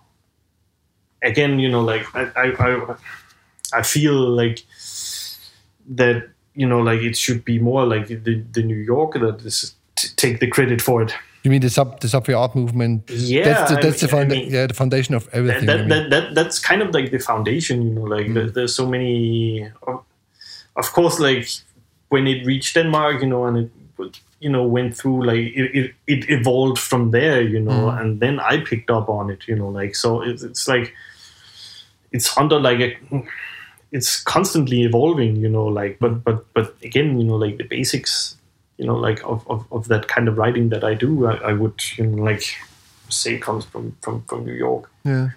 [1.23, 2.97] again, you know, like I, I I
[3.73, 4.65] I feel like
[5.91, 9.75] that you know like it should be more like the the New York that is
[9.97, 11.13] t- take the credit for it.
[11.45, 13.09] You mean the sub the sub art movement?
[13.11, 15.67] Yeah, that's the, that's the, founda- I mean, yeah, the foundation of everything.
[15.67, 18.03] That, that, that, that's kind of like the foundation, you know.
[18.03, 18.53] Like mm.
[18.53, 19.71] there's so many.
[20.77, 21.49] Of course, like
[22.09, 23.71] when it reached Denmark, you know, and it
[24.41, 28.01] you know went through like it, it, it evolved from there you know mm.
[28.01, 30.95] and then i picked up on it you know like so it's, it's like
[32.13, 33.23] it's under like a
[33.91, 38.37] it's constantly evolving you know like but but but again you know like the basics
[38.77, 41.53] you know like of, of, of that kind of writing that i do I, I
[41.53, 42.45] would you know like
[43.11, 44.91] say comes from from from new york.
[45.05, 45.31] Yeah.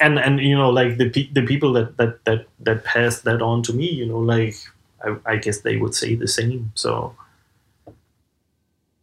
[0.00, 3.62] And and you know like the the people that that that that passed that on
[3.64, 4.56] to me you know like
[5.04, 7.14] I, I guess they would say the same so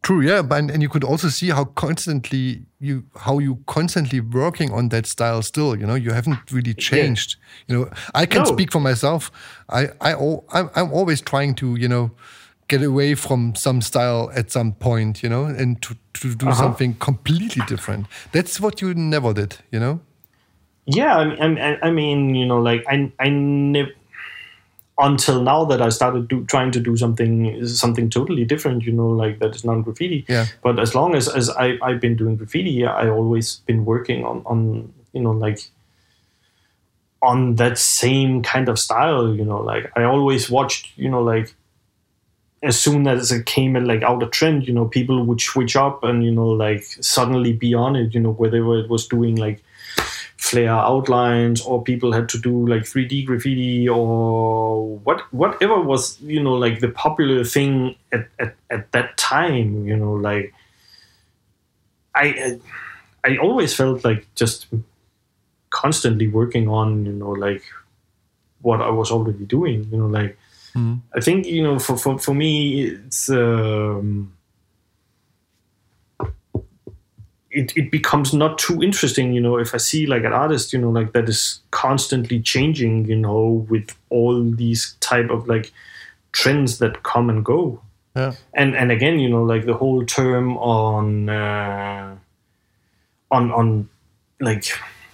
[0.07, 4.71] True, yeah, but and you could also see how constantly you how you constantly working
[4.71, 5.77] on that style still.
[5.77, 7.35] You know, you haven't really changed.
[7.35, 7.63] Yeah.
[7.67, 8.45] You know, I can no.
[8.45, 9.29] speak for myself.
[9.67, 10.13] I I
[10.53, 12.11] I'm, I'm always trying to you know
[12.69, 15.21] get away from some style at some point.
[15.23, 16.57] You know, and to to do uh -huh.
[16.57, 18.07] something completely different.
[18.31, 19.59] That's what you never did.
[19.71, 19.99] You know.
[20.85, 23.91] Yeah, I mean, I mean, you know, like I I never
[24.99, 29.09] until now that I started do, trying to do something something totally different, you know,
[29.09, 30.25] like that is non graffiti.
[30.27, 30.47] Yeah.
[30.63, 34.41] But as long as, as I, I've been doing graffiti, I always been working on,
[34.45, 35.59] on you know like
[37.21, 41.53] on that same kind of style, you know, like I always watched, you know, like
[42.63, 46.03] as soon as it came like out of trend, you know, people would switch up
[46.03, 49.63] and, you know, like suddenly be on it, you know, whether it was doing like
[50.37, 56.41] flare outlines or people had to do like 3D graffiti or what whatever was you
[56.41, 60.53] know like the popular thing at, at, at that time you know like
[62.13, 62.59] I
[63.23, 64.67] I always felt like just
[65.71, 67.63] constantly working on you know like
[68.61, 70.37] what I was already doing you know like
[70.75, 71.01] mm.
[71.15, 74.36] I think you know for for, for me it's um,
[77.57, 80.79] it, it becomes not too interesting, you know, if I see like an artist, you
[80.79, 85.71] know, like that is constantly changing, you know, with all these type of like
[86.31, 87.81] trends that come and go.
[88.15, 88.33] Yeah.
[88.53, 92.15] And and again, you know, like the whole term on uh,
[93.31, 93.89] on on
[94.39, 94.65] like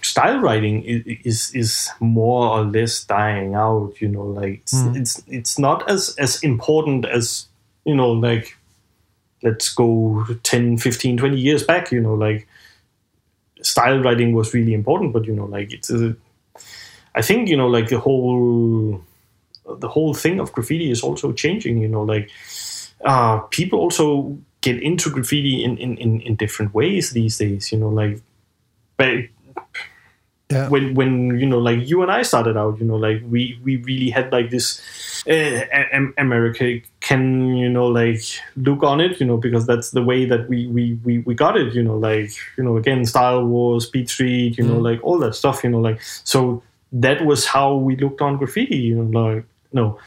[0.02, 0.82] style writing
[1.24, 4.96] is is more or less dying out, you know, like it's Mm.
[5.00, 7.48] it's, it's not as as important as,
[7.84, 8.56] you know, like
[9.44, 12.48] let's go 10 15 20 years back you know like
[13.62, 15.90] style writing was really important but you know like it's
[17.14, 19.00] I think you know like the whole
[19.78, 22.30] the whole thing of graffiti is also changing you know like
[23.04, 27.78] uh people also get into graffiti in in in, in different ways these days you
[27.78, 28.20] know like
[28.96, 29.28] but
[30.50, 30.68] Yeah.
[30.68, 33.76] when when you know like you and I started out, you know, like we we
[33.76, 34.78] really had like this
[35.26, 38.22] uh, Am- America can you know like
[38.56, 41.54] look on it, you know, because that's the way that we we we we got
[41.56, 45.18] it, you know, like you know again Style Wars, Beat Street, you know, like all
[45.18, 46.62] that stuff, you know, like so
[46.92, 49.98] that was how we looked on graffiti, you know, like no,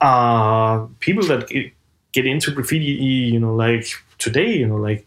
[0.00, 1.72] uh, people that get,
[2.10, 3.86] get into graffiti, you know, like
[4.18, 5.06] today, you know, like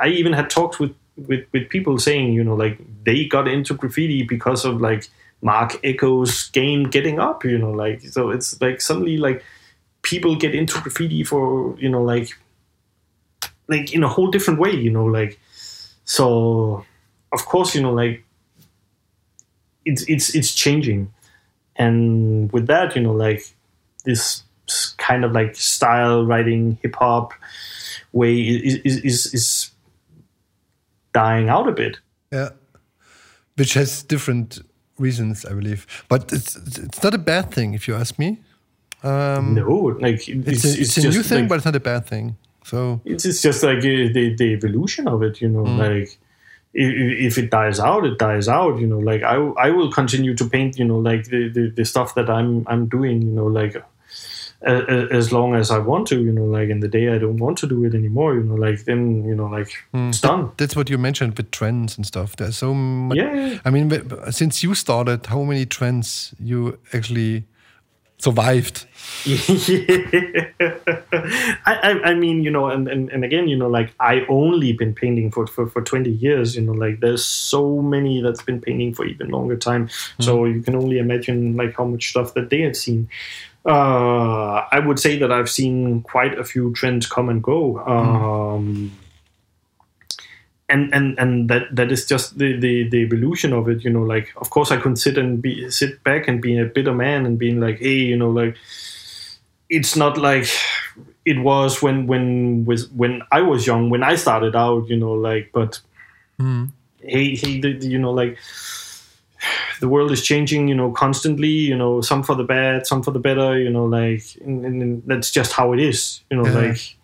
[0.00, 0.94] I even had talks with,
[1.28, 5.08] with, with people saying, you know, like they got into graffiti because of like
[5.42, 9.44] Marc Ecko's game getting up, you know, like so it's like suddenly like
[10.06, 12.30] people get into graffiti for, you know, like
[13.68, 15.38] like in a whole different way, you know, like
[16.04, 16.84] so
[17.32, 18.24] of course, you know, like
[19.84, 21.12] it's it's it's changing.
[21.74, 23.42] And with that, you know, like
[24.04, 24.44] this
[24.96, 27.32] kind of like style writing hip hop
[28.12, 29.70] way is is is, is
[31.12, 31.98] dying out a bit.
[32.30, 32.50] Yeah.
[33.56, 34.60] Which has different
[34.98, 35.86] reasons, I believe.
[36.08, 38.38] But it's it's not a bad thing, if you ask me.
[39.06, 41.76] Um, No, like it's, it's, a, it's, a just new thing, like, but it's not
[41.76, 42.36] a bad thing.
[42.64, 46.18] So it's, it's just like uh, the the evolution of it, you know, like.
[46.78, 48.78] If, if it dies out, it dies out.
[48.78, 50.78] You know, like I, I will continue to paint.
[50.78, 53.22] You know, like the, the, the stuff that I'm I'm doing.
[53.22, 53.82] You know, like
[54.60, 56.20] as long as I want to.
[56.20, 58.34] You know, like in the day I don't want to do it anymore.
[58.34, 60.50] You know, like then you know, like it's done.
[60.58, 62.36] that's what you mentioned with trends and stuff.
[62.36, 63.16] There's so much.
[63.16, 63.58] Yeah.
[63.64, 63.90] I mean,
[64.30, 67.44] since you started, how many trends you actually
[68.18, 68.86] survived?
[69.26, 70.52] I,
[71.66, 74.94] I, I mean, you know, and, and, and again, you know, like I only been
[74.94, 78.94] painting for, for, for 20 years, you know, like there's so many that's been painting
[78.94, 79.88] for even longer time.
[80.20, 83.08] So you can only imagine like how much stuff that they have seen.
[83.64, 87.78] Uh, I would say that I've seen quite a few trends come and go.
[87.80, 88.92] Um,
[90.68, 94.02] and and and that that is just the, the the evolution of it you know
[94.02, 97.24] like of course i could sit and be sit back and be a bitter man
[97.26, 98.56] and being like hey you know like
[99.70, 100.48] it's not like
[101.24, 105.12] it was when when was when i was young when i started out you know
[105.12, 105.80] like but
[106.38, 106.64] hmm.
[107.00, 108.36] hey hey the, the- you know like
[109.80, 113.10] the world is changing you know constantly you know some for the bad some for
[113.10, 116.46] the better you know like and, and, and that's just how it is you know
[116.46, 116.68] Yeah.
[116.70, 116.95] like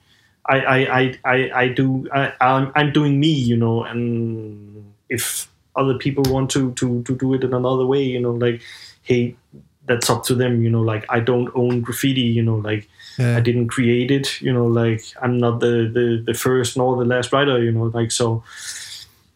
[0.46, 5.48] I, I, I, I, I do I, I'm, I'm doing me, you know, and if
[5.76, 8.60] other people want to, to, to do it in another way, you know, like,
[9.02, 9.36] hey,
[9.86, 13.36] that's up to them, you know, like I don't own graffiti, you know, like Yeah.
[13.36, 17.04] I didn't create it, you know, like I'm not the, the, the first nor the
[17.04, 18.42] last writer, you know, like so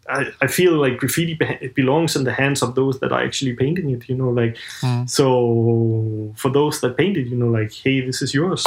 [0.09, 3.23] I, I feel like graffiti be- it belongs in the hands of those that are
[3.23, 5.05] actually painting it, you know, like hmm.
[5.07, 8.67] so for those that paint it, you know, like, hey, this is yours.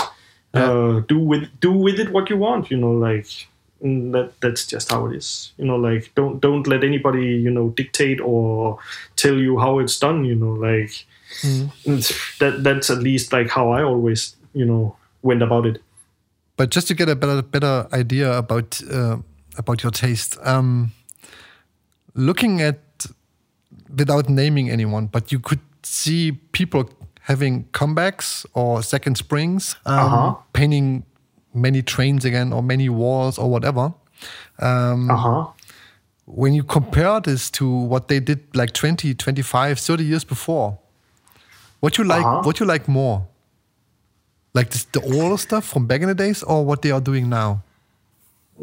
[0.54, 3.28] Uh, do with do with it what you want, you know, like
[3.84, 5.52] mm, that that's just how it is.
[5.58, 8.80] You know, like don't don't let anybody, you know, dictate or
[9.16, 11.06] tell you how it's done, you know, like
[11.86, 15.82] it's- that that's at least like how I always, you know, went about it.
[16.58, 19.18] But just to get a better better idea about uh,
[19.58, 20.92] about your taste, um,
[22.16, 22.80] looking at
[23.96, 26.90] without naming anyone, but you could see people
[27.30, 30.36] having comebacks or second springs, um, Uh-huh.
[30.54, 31.04] painting
[31.54, 33.94] many trains again or many walls or whatever.
[34.60, 35.46] Um, Uh-huh.
[36.26, 40.78] When you compare this to what they did like 20, 25, 30 years before,
[41.80, 42.42] what you like, Uh-huh.
[42.44, 43.26] what you like more?
[44.54, 47.30] Like this, the older stuff from back in the days or what they are doing
[47.30, 47.62] now?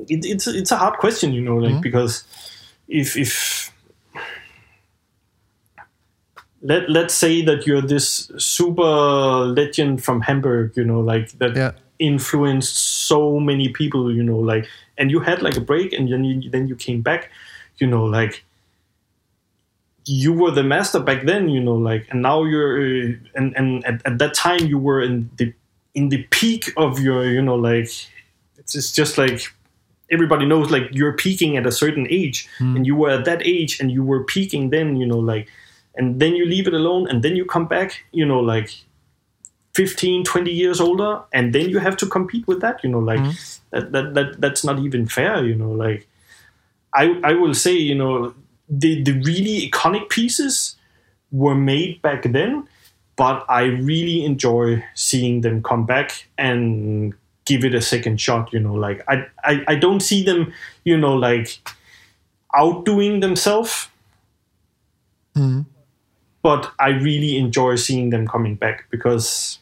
[0.09, 2.25] it, it's it's a hard question, you know, like because
[2.87, 3.66] if if
[6.63, 8.83] let let's say that you're this super
[9.47, 11.73] legend from Hamburg, you know, like that Yeah.
[11.99, 12.77] influenced
[13.09, 14.67] so many people, you know, like
[14.99, 17.31] and you had like a break and then you, then you came back,
[17.79, 18.45] you know, like
[20.05, 23.85] you were the master back then, you know, like, and now you're, uh, and and
[23.85, 25.53] at, at that time you were in the
[25.95, 27.91] in the peak of your, you know, like,
[28.59, 29.53] it's just, just like
[30.11, 32.77] everybody knows like you're peaking at a certain age Hmm.
[32.77, 35.49] and you were at that age and you were peaking then you know like
[35.97, 38.71] and then you leave it alone and then you come back you know like
[39.75, 43.21] 15 20 years older and then you have to compete with that you know like
[43.21, 43.71] mm-hmm.
[43.71, 46.09] that, that that that's not even fair you know like
[46.95, 48.35] i i will say you know
[48.69, 50.77] the the really iconic pieces
[51.31, 52.67] were made back then
[53.17, 57.13] but i really enjoy seeing them come back and
[57.45, 60.53] give it a second shot you know like i i, I don't see them
[60.85, 61.61] you know like
[62.55, 63.89] outdoing themselves
[65.37, 65.63] mm-hmm.
[66.43, 69.59] But I really enjoy seeing them coming back because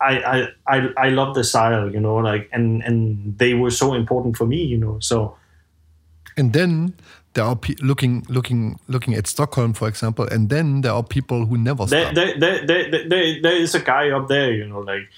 [0.00, 3.94] I, I I I love the style, you know, like and and they were so
[3.94, 4.98] important for me, you know.
[5.00, 5.36] So
[6.36, 6.94] And then
[7.34, 11.46] there are pe- looking looking looking at Stockholm, for example, and then there are people
[11.46, 14.80] who never there there, there, there, there, there, is a guy up there, you know,
[14.80, 15.08] like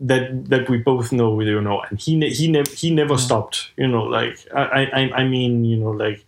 [0.00, 3.18] that that we both know, you know, and he ne- he never he never mm.
[3.18, 6.24] stopped, you know, like I, I I mean, you know, like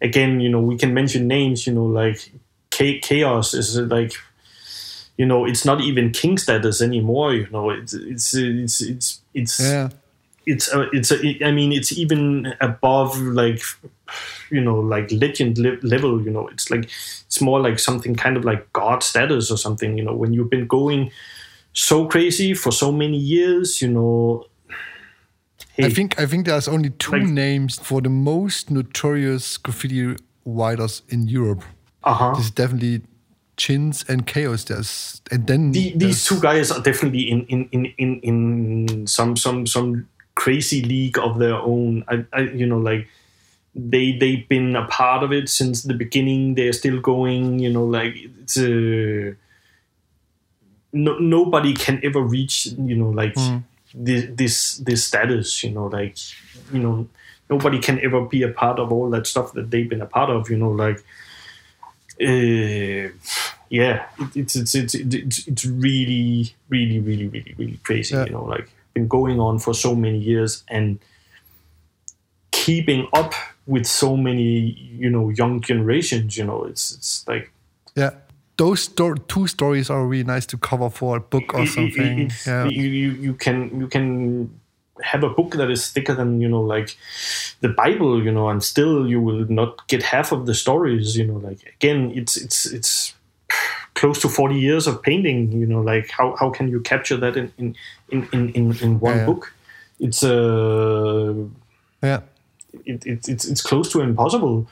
[0.00, 2.32] again, you know, we can mention names, you know, like
[2.78, 4.12] chaos is like
[5.18, 9.60] you know it's not even king status anymore you know it's it's it's it's it's
[9.60, 9.88] yeah,
[10.46, 13.60] it's uh, it's uh, I mean it's even above like
[14.50, 16.84] you know like legend le- level you know it's like
[17.26, 20.50] it's more like something kind of like god status or something you know when you've
[20.50, 21.10] been going
[21.74, 24.44] so crazy for so many years you know
[25.78, 31.02] I think I think there's only two Like- names for the most notorious graffiti writers
[31.08, 31.64] in Europe.
[32.04, 33.02] Uh-huh This is definitely
[33.56, 34.64] Chins and Chaos.
[34.64, 39.36] There's and then the, these two guys are definitely in in in in, in some
[39.36, 42.04] some some crazy league of their own.
[42.08, 43.08] I, I you know like
[43.74, 46.54] they they've been a part of it since the beginning.
[46.54, 49.36] They're still going you know like it's a
[50.92, 53.36] no, nobody can ever reach you know like
[53.94, 56.16] this this this status you know like
[56.72, 57.08] you know
[57.48, 60.30] nobody can ever be a part of all that stuff that they've been a part
[60.30, 61.04] of you know like
[62.20, 63.08] uh,
[63.70, 68.24] yeah it, it's, it's it's it's it's really really really really really crazy Yeah.
[68.26, 70.98] you know like been going on for so many years and
[72.50, 73.34] keeping up
[73.66, 74.58] with so many
[74.98, 77.50] you know young generations you know it's it's like
[77.94, 78.10] yeah.
[78.58, 81.72] Those sto- two stories are really nice to cover for a book or it- it-
[81.72, 82.30] something.
[82.46, 82.66] yeah.
[82.68, 84.50] you you can you can
[85.02, 86.96] have a book that is thicker than you know like
[87.60, 91.26] the bible you know and still you will not get half of the stories you
[91.26, 93.14] know like again it's it's it's
[93.94, 97.36] close to 40 years of painting you know like how, how can you capture that
[97.36, 97.76] in in
[98.10, 99.26] in in, in, one Yeah.
[99.26, 99.52] book
[100.00, 101.34] it's uh
[102.02, 102.20] yeah.
[102.84, 104.66] it, it, it's it's close to impossible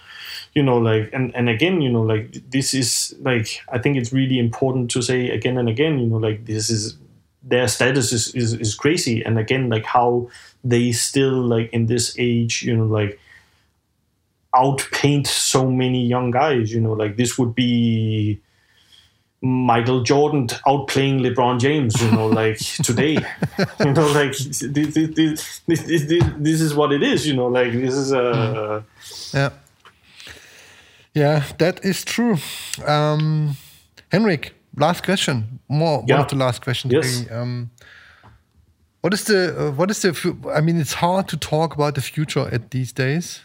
[0.55, 4.13] you know like and and again you know like this is like i think it's
[4.13, 6.97] really important to say again and again you know like this is
[7.43, 10.29] their status is, is is crazy and again like how
[10.63, 13.19] they still like in this age you know like
[14.55, 18.41] outpaint so many young guys you know like this would be
[19.43, 23.15] Michael Jordan outplaying LeBron James, you know, like today,
[23.81, 27.95] you know, like this, this, this, this, is what it is, you know, like this
[27.95, 28.83] is uh,
[29.33, 29.51] Yeah.
[31.15, 32.37] Yeah, that is true.
[32.87, 33.57] Um,
[34.13, 35.61] Henrik, last question.
[35.69, 36.93] More one of the last questions.
[36.93, 37.31] Yes.
[37.31, 37.71] Um,
[39.03, 40.11] what is the uh, what is the?
[40.57, 43.41] I mean, it's hard to talk about the future at these days.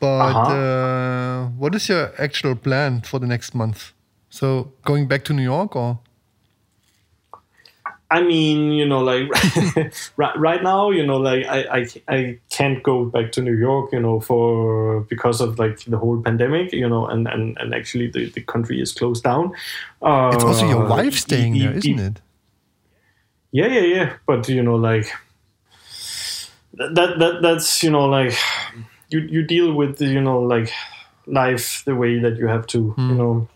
[0.00, 0.52] But Uh-huh.
[0.54, 3.92] uh, what is your actual plan for the next month?
[4.30, 5.98] So going back to New York or?
[8.08, 9.28] I mean, you know, like
[10.16, 13.90] right, right now, you know, like I, I, I can't go back to New York,
[13.92, 18.08] you know, for because of like the whole pandemic, you know, and and, and actually
[18.08, 19.52] the, the country is closed down.
[20.00, 22.20] Uh, It's also your wife e- staying e- there, e- isn't it?
[23.50, 24.12] Yeah, yeah, yeah.
[24.26, 25.10] But you know, like
[26.74, 28.34] that that, that that's you know like
[29.08, 30.70] you you deal with you know like
[31.26, 33.48] life the way that you have to, you know.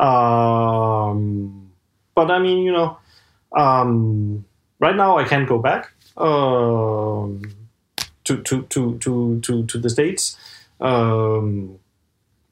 [0.00, 1.70] Um,
[2.14, 2.98] but I mean, you know,
[3.56, 4.44] um,
[4.78, 7.42] right now I can't go back um,
[8.24, 10.36] to, to, to, to, to, to the States.
[10.80, 11.78] Um,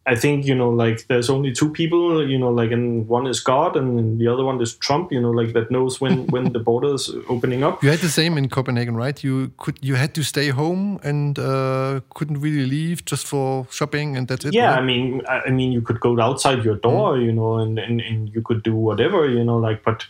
[0.08, 3.40] I think, you know, like there's only two people, you know, like, and one is
[3.40, 6.58] God and the other one is Trump, you know, like that knows when, when the
[6.58, 7.82] borders opening up.
[7.82, 9.22] You had the same in Copenhagen, right?
[9.22, 14.16] You could you had to stay home and uh, couldn't really leave just for shopping,
[14.16, 14.54] and that's it.
[14.54, 14.78] yeah right?
[14.78, 18.00] i mean i I mean you could go outside your door you know and, and,
[18.00, 20.06] and you could do whatever you know like but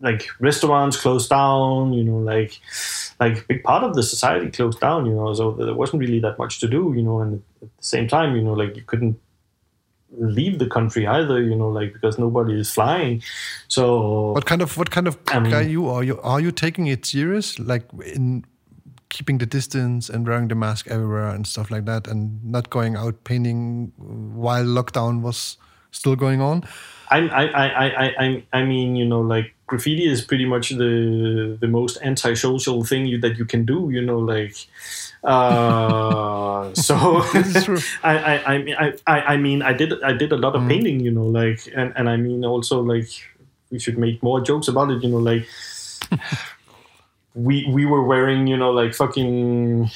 [0.00, 2.60] like restaurants closed down you know like
[3.20, 6.38] like big part of the society closed down you know so there wasn't really that
[6.38, 9.18] much to do you know and at the same time you know like you couldn't
[10.18, 13.22] leave the country either you know like because nobody is flying
[13.68, 16.02] so What kind of what kind of Um, guy you are?
[16.02, 17.58] You are you taking it serious?
[17.58, 18.44] Like in
[19.08, 22.96] keeping the distance and wearing the mask everywhere and stuff like that, and not going
[22.96, 25.58] out painting while lockdown was
[25.92, 26.64] still going on.
[27.10, 31.56] I, I, I, I, I, I mean, you know, like graffiti is pretty much the
[31.60, 33.88] the most antisocial thing you, that you can do.
[33.90, 34.56] You know, like.
[35.22, 36.96] Uh, so
[38.02, 40.68] I, I, I, I, I mean, I did, I did a lot of mm.
[40.68, 41.00] painting.
[41.00, 43.08] You know, like, and, and I mean, also like,
[43.70, 45.02] we should make more jokes about it.
[45.02, 45.46] You know, like,
[47.34, 49.90] we we were wearing, you know, like fucking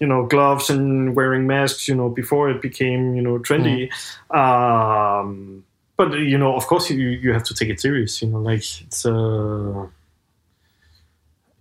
[0.00, 3.92] you know gloves and wearing masks you know before it became you know trendy
[4.32, 4.34] mm.
[4.34, 5.62] um,
[6.00, 8.64] but you know of course you you have to take it serious you know like
[8.84, 9.86] it's uh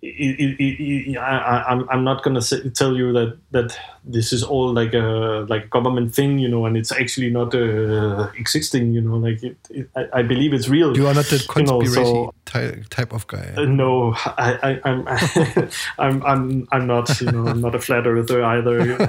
[0.01, 4.73] it, it, I, I'm I'm not gonna say, tell you that that this is all
[4.73, 9.01] like a like a government thing, you know, and it's actually not uh, existing, you
[9.01, 9.17] know.
[9.17, 9.41] Like
[9.97, 10.95] I, I, believe it's real.
[10.95, 13.53] You are not the conspiracy you know, so, type of guy.
[13.57, 15.69] Uh, no, I, I, am I'm,
[15.99, 17.19] I'm I'm I'm not.
[17.19, 18.85] You know, I'm not a flat earther either.
[18.85, 19.07] You know.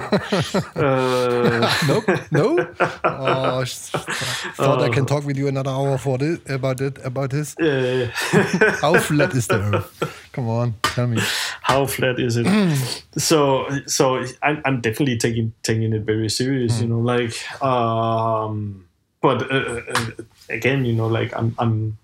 [0.74, 2.66] uh, nope, no.
[3.04, 7.54] Oh, thought I can talk with you another hour for this about it about this.
[7.60, 8.06] Yeah.
[8.80, 10.19] How flat is the Earth?
[10.32, 11.20] Come on, tell me.
[11.60, 12.46] How flat is it?
[13.16, 16.78] so, so I'm, I'm definitely taking taking it very serious.
[16.78, 16.82] Mm.
[16.82, 18.86] You know, like, um,
[19.20, 20.10] but uh, uh,
[20.48, 21.98] again, you know, like I'm, I'm,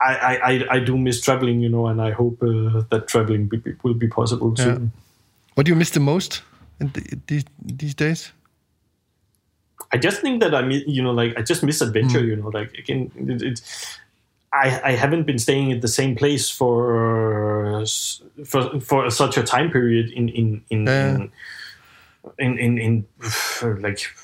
[0.00, 1.60] I, I, I do miss traveling.
[1.60, 4.64] You know, and I hope uh, that traveling be, will be possible yeah.
[4.64, 4.92] soon.
[5.54, 6.42] What do you miss the most
[6.78, 8.32] in the, these these days?
[9.92, 12.20] I just think that I mean, you know, like I just miss adventure.
[12.20, 12.26] Mm.
[12.26, 13.98] You know, like again, it, it's
[14.54, 17.84] I, I haven't been staying at the same place for
[18.46, 21.16] for for such a time period in in in yeah.
[22.38, 24.14] in, in, in, in, like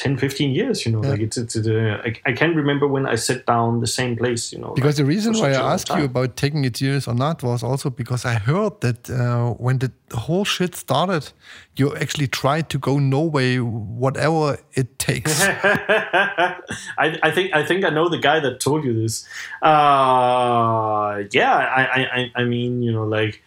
[0.00, 1.10] 10 15 years you know yeah.
[1.10, 4.50] like it's, it's uh, I, I, can't remember when i sat down the same place
[4.50, 7.14] you know because like, the reason why i asked you about taking it serious or
[7.14, 11.32] not was also because i heard that uh, when the whole shit started
[11.76, 15.42] you actually tried to go norway whatever it takes.
[15.44, 19.28] I, I, think i think i know the guy that told you this.
[19.62, 21.82] Uh, yeah I,
[22.16, 23.42] I i mean you know like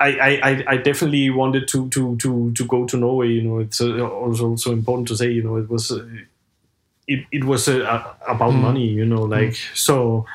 [0.00, 3.28] I, I, I definitely wanted to, to, to, to go to Norway.
[3.28, 5.30] You know, it's uh, also so important to say.
[5.30, 6.06] You know, it was uh,
[7.08, 8.60] it, it was uh, about mm.
[8.60, 8.86] money.
[8.86, 9.76] You know, like mm.
[9.76, 10.26] so,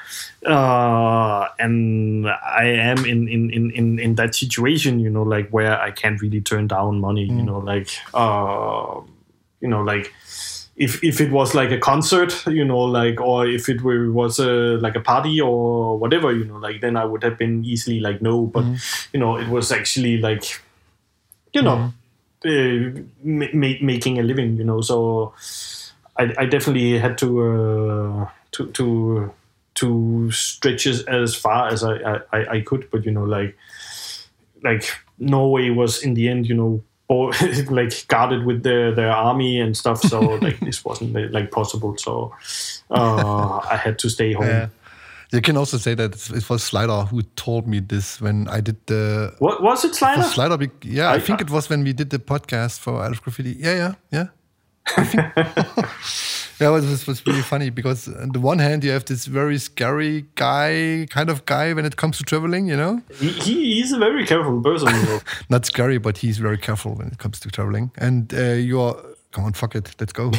[0.46, 5.00] uh, and I am in, in, in, in that situation.
[5.00, 7.30] You know, like where I can't really turn down money.
[7.30, 7.38] Mm.
[7.38, 9.00] You know, like uh,
[9.62, 10.14] you know, like
[10.76, 14.40] if if it was like a concert, you know, like or if it were, was
[14.40, 18.00] a like a party or whatever, you know, like then I would have been easily
[18.00, 19.08] like no, but mm.
[19.14, 20.62] you know, it was actually like,
[21.54, 21.94] you know,
[22.44, 22.98] mm.
[22.98, 24.82] uh, ma- making a living, you know.
[24.82, 25.34] So
[26.18, 29.34] I, I definitely had to uh, to to
[29.76, 33.56] to stretch as, as far as I, I I could, but you know, like
[34.64, 36.84] like Norway was in the end, you know
[37.70, 40.02] like guarded with their their army and stuff.
[40.02, 41.98] So like this wasn't like possible.
[41.98, 42.34] So
[42.90, 44.48] uh, I had to stay home.
[44.48, 44.68] Yeah.
[45.32, 48.78] You can also say that it was Slider who told me this when I did
[48.86, 49.34] the.
[49.40, 50.22] What was it, Slider?
[50.22, 53.04] It was Slider, yeah, I, I think it was when we did the podcast for
[53.04, 53.56] Out of Graffiti.
[53.58, 54.28] Yeah, yeah, yeah.
[54.98, 59.58] yeah, it was, was really funny because on the one hand you have this very
[59.58, 63.02] scary guy, kind of guy when it comes to traveling, you know.
[63.20, 64.90] He, he's a very careful person.
[65.50, 67.92] Not scary, but he's very careful when it comes to traveling.
[67.98, 70.32] And uh, you're, come on, fuck it, let's go.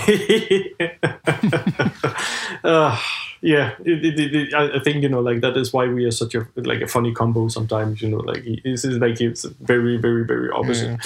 [2.65, 3.01] uh,
[3.41, 6.35] yeah, it, it, it, I think you know, like that is why we are such
[6.35, 8.03] a like a funny combo sometimes.
[8.03, 10.91] You know, like this is like it's very, very, very opposite.
[10.91, 10.97] Yeah.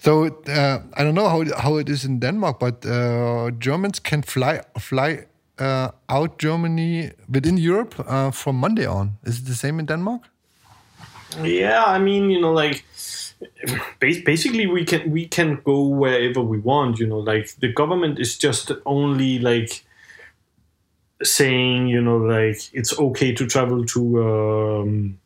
[0.00, 4.22] So uh, I don't know how how it is in Denmark, but uh, Germans can
[4.22, 5.26] fly fly
[5.58, 9.18] uh, out Germany within Europe uh, from Monday on.
[9.24, 10.22] Is it the same in Denmark?
[11.42, 12.84] Yeah, I mean, you know, like
[14.00, 16.98] basically we can we can go wherever we want.
[16.98, 19.84] You know, like the government is just only like
[21.22, 25.18] saying, you know, like it's okay to travel to um,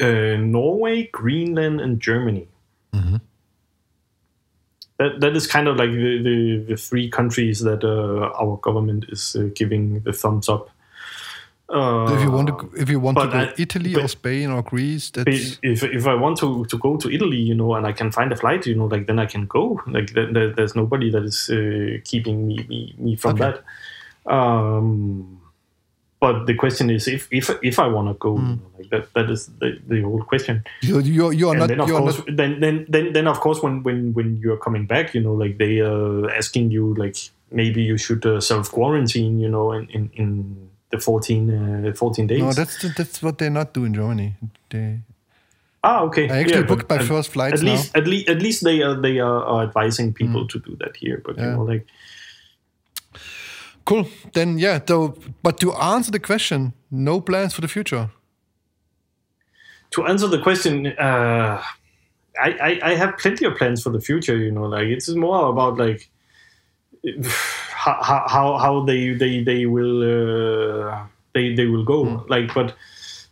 [0.00, 2.48] uh, Norway, Greenland, and Germany.
[2.92, 3.20] Mm -hmm
[4.98, 9.06] that that is kind of like the the, the three countries that uh, our government
[9.08, 10.70] is uh, giving the thumbs up.
[11.68, 14.62] Uh, if you want to, if you want to go I, Italy or Spain or
[14.62, 15.58] Greece, that's...
[15.62, 18.30] if if I want to to go to Italy, you know, and I can find
[18.30, 19.80] a flight, you know, like then I can go.
[19.88, 23.58] Like there, there's nobody that is uh, keeping me me, me from okay.
[24.24, 24.32] that.
[24.32, 25.40] Um,
[26.26, 28.58] but the question is if if if I want to go, mm.
[28.76, 30.64] like that that is the, the whole question.
[30.82, 31.68] You you you are and not.
[31.68, 32.36] Then of course, not...
[32.40, 35.54] then then then then of course when when when you're coming back, you know, like
[35.62, 37.16] they are asking you like
[37.60, 40.30] maybe you should uh, self quarantine, you know, in in, in
[40.90, 42.42] the 14, uh, 14 days.
[42.42, 44.34] No, that's that's what they not do in Germany.
[44.70, 44.98] They
[45.86, 46.28] Ah, okay.
[46.28, 47.72] I actually Yeah, booked my at- first flights At now.
[47.72, 50.96] least, at least, at least they are they are, are advising people to do that
[50.96, 51.22] here.
[51.24, 51.86] But you know, like
[53.86, 54.06] Cool.
[54.34, 54.80] Then yeah.
[54.86, 58.10] So, but to answer the question, no plans for the future.
[59.90, 61.62] to answer the question, uh,
[62.40, 64.36] I, I I have plenty of plans for the future.
[64.36, 66.10] You know, like it's more about like
[67.64, 72.24] how how how they they they will uh, they they will go.
[72.28, 72.74] Like, but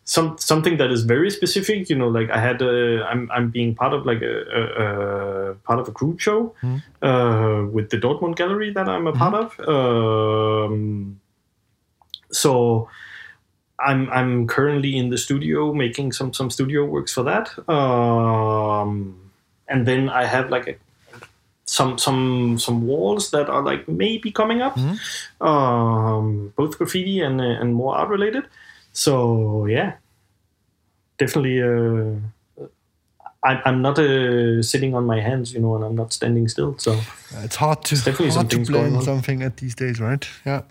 [0.04, 1.88] some something that is very specific.
[1.90, 4.62] You know, like I had uh, I'm I'm being part of like a, a,
[5.50, 6.54] a part of a group show
[7.02, 9.60] uh, with the Dortmund Gallery that I'm a part of.
[9.68, 11.20] Um,
[12.30, 12.88] so
[13.78, 17.46] I'm I'm currently in the studio making some some studio works for that.
[17.68, 19.30] Um,
[19.68, 20.74] and then I have like a
[21.66, 24.76] some some some walls that are like maybe coming up,
[25.40, 28.44] um, both graffiti and and more art related.
[28.94, 29.94] So yeah,
[31.18, 31.60] definitely.
[31.62, 32.20] Uh,
[33.46, 36.78] I, I'm not uh, sitting on my hands, you know, and I'm not standing still.
[36.78, 36.98] So
[37.42, 39.02] It's hard to definitely hard to on.
[39.02, 40.26] something at these days, right?
[40.46, 40.62] Yeah.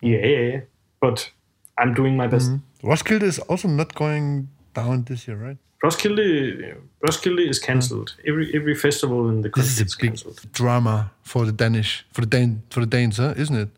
[0.00, 0.60] yeah, yeah, yeah.
[1.02, 1.30] but
[1.76, 2.50] I'm doing my best.
[2.82, 5.58] Roskilde is also not going down this year, right?
[5.84, 8.14] Roskilde, Roskilde is cancelled.
[8.26, 10.52] Every every festival in the This country is is a big cancelled.
[10.52, 13.34] drama for the Danish, for the Dan, for the Danes, huh?
[13.36, 13.68] isn't it?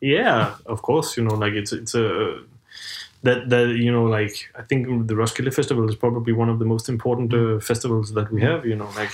[0.00, 1.16] Yeah, of course.
[1.16, 2.38] You know, like it's it's a
[3.22, 6.64] that that you know, like I think the Roskilde Festival is probably one of the
[6.64, 8.64] most important uh, festivals that we have.
[8.66, 9.10] You know, like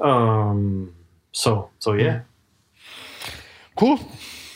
[0.00, 0.92] um.
[1.32, 2.20] So so yeah.
[3.76, 3.98] Cool,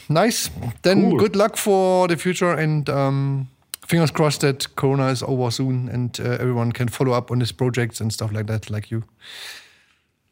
[0.09, 0.51] nice.
[0.83, 1.19] Then Cool.
[1.19, 3.49] good luck for the future, and um,
[3.87, 7.53] fingers crossed that Corona is over soon, and uh, everyone can follow up on his
[7.53, 9.05] projects and stuff like that, like you.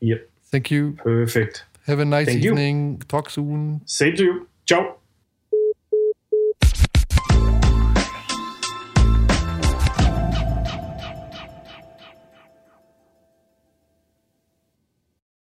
[0.00, 0.28] Yep.
[0.50, 0.92] Thank you.
[0.98, 1.64] Perfect.
[1.86, 2.50] Have a nice Thank you.
[2.50, 3.02] evening.
[3.08, 3.80] Talk soon.
[3.86, 4.48] Same to you.
[4.66, 4.96] Ciao.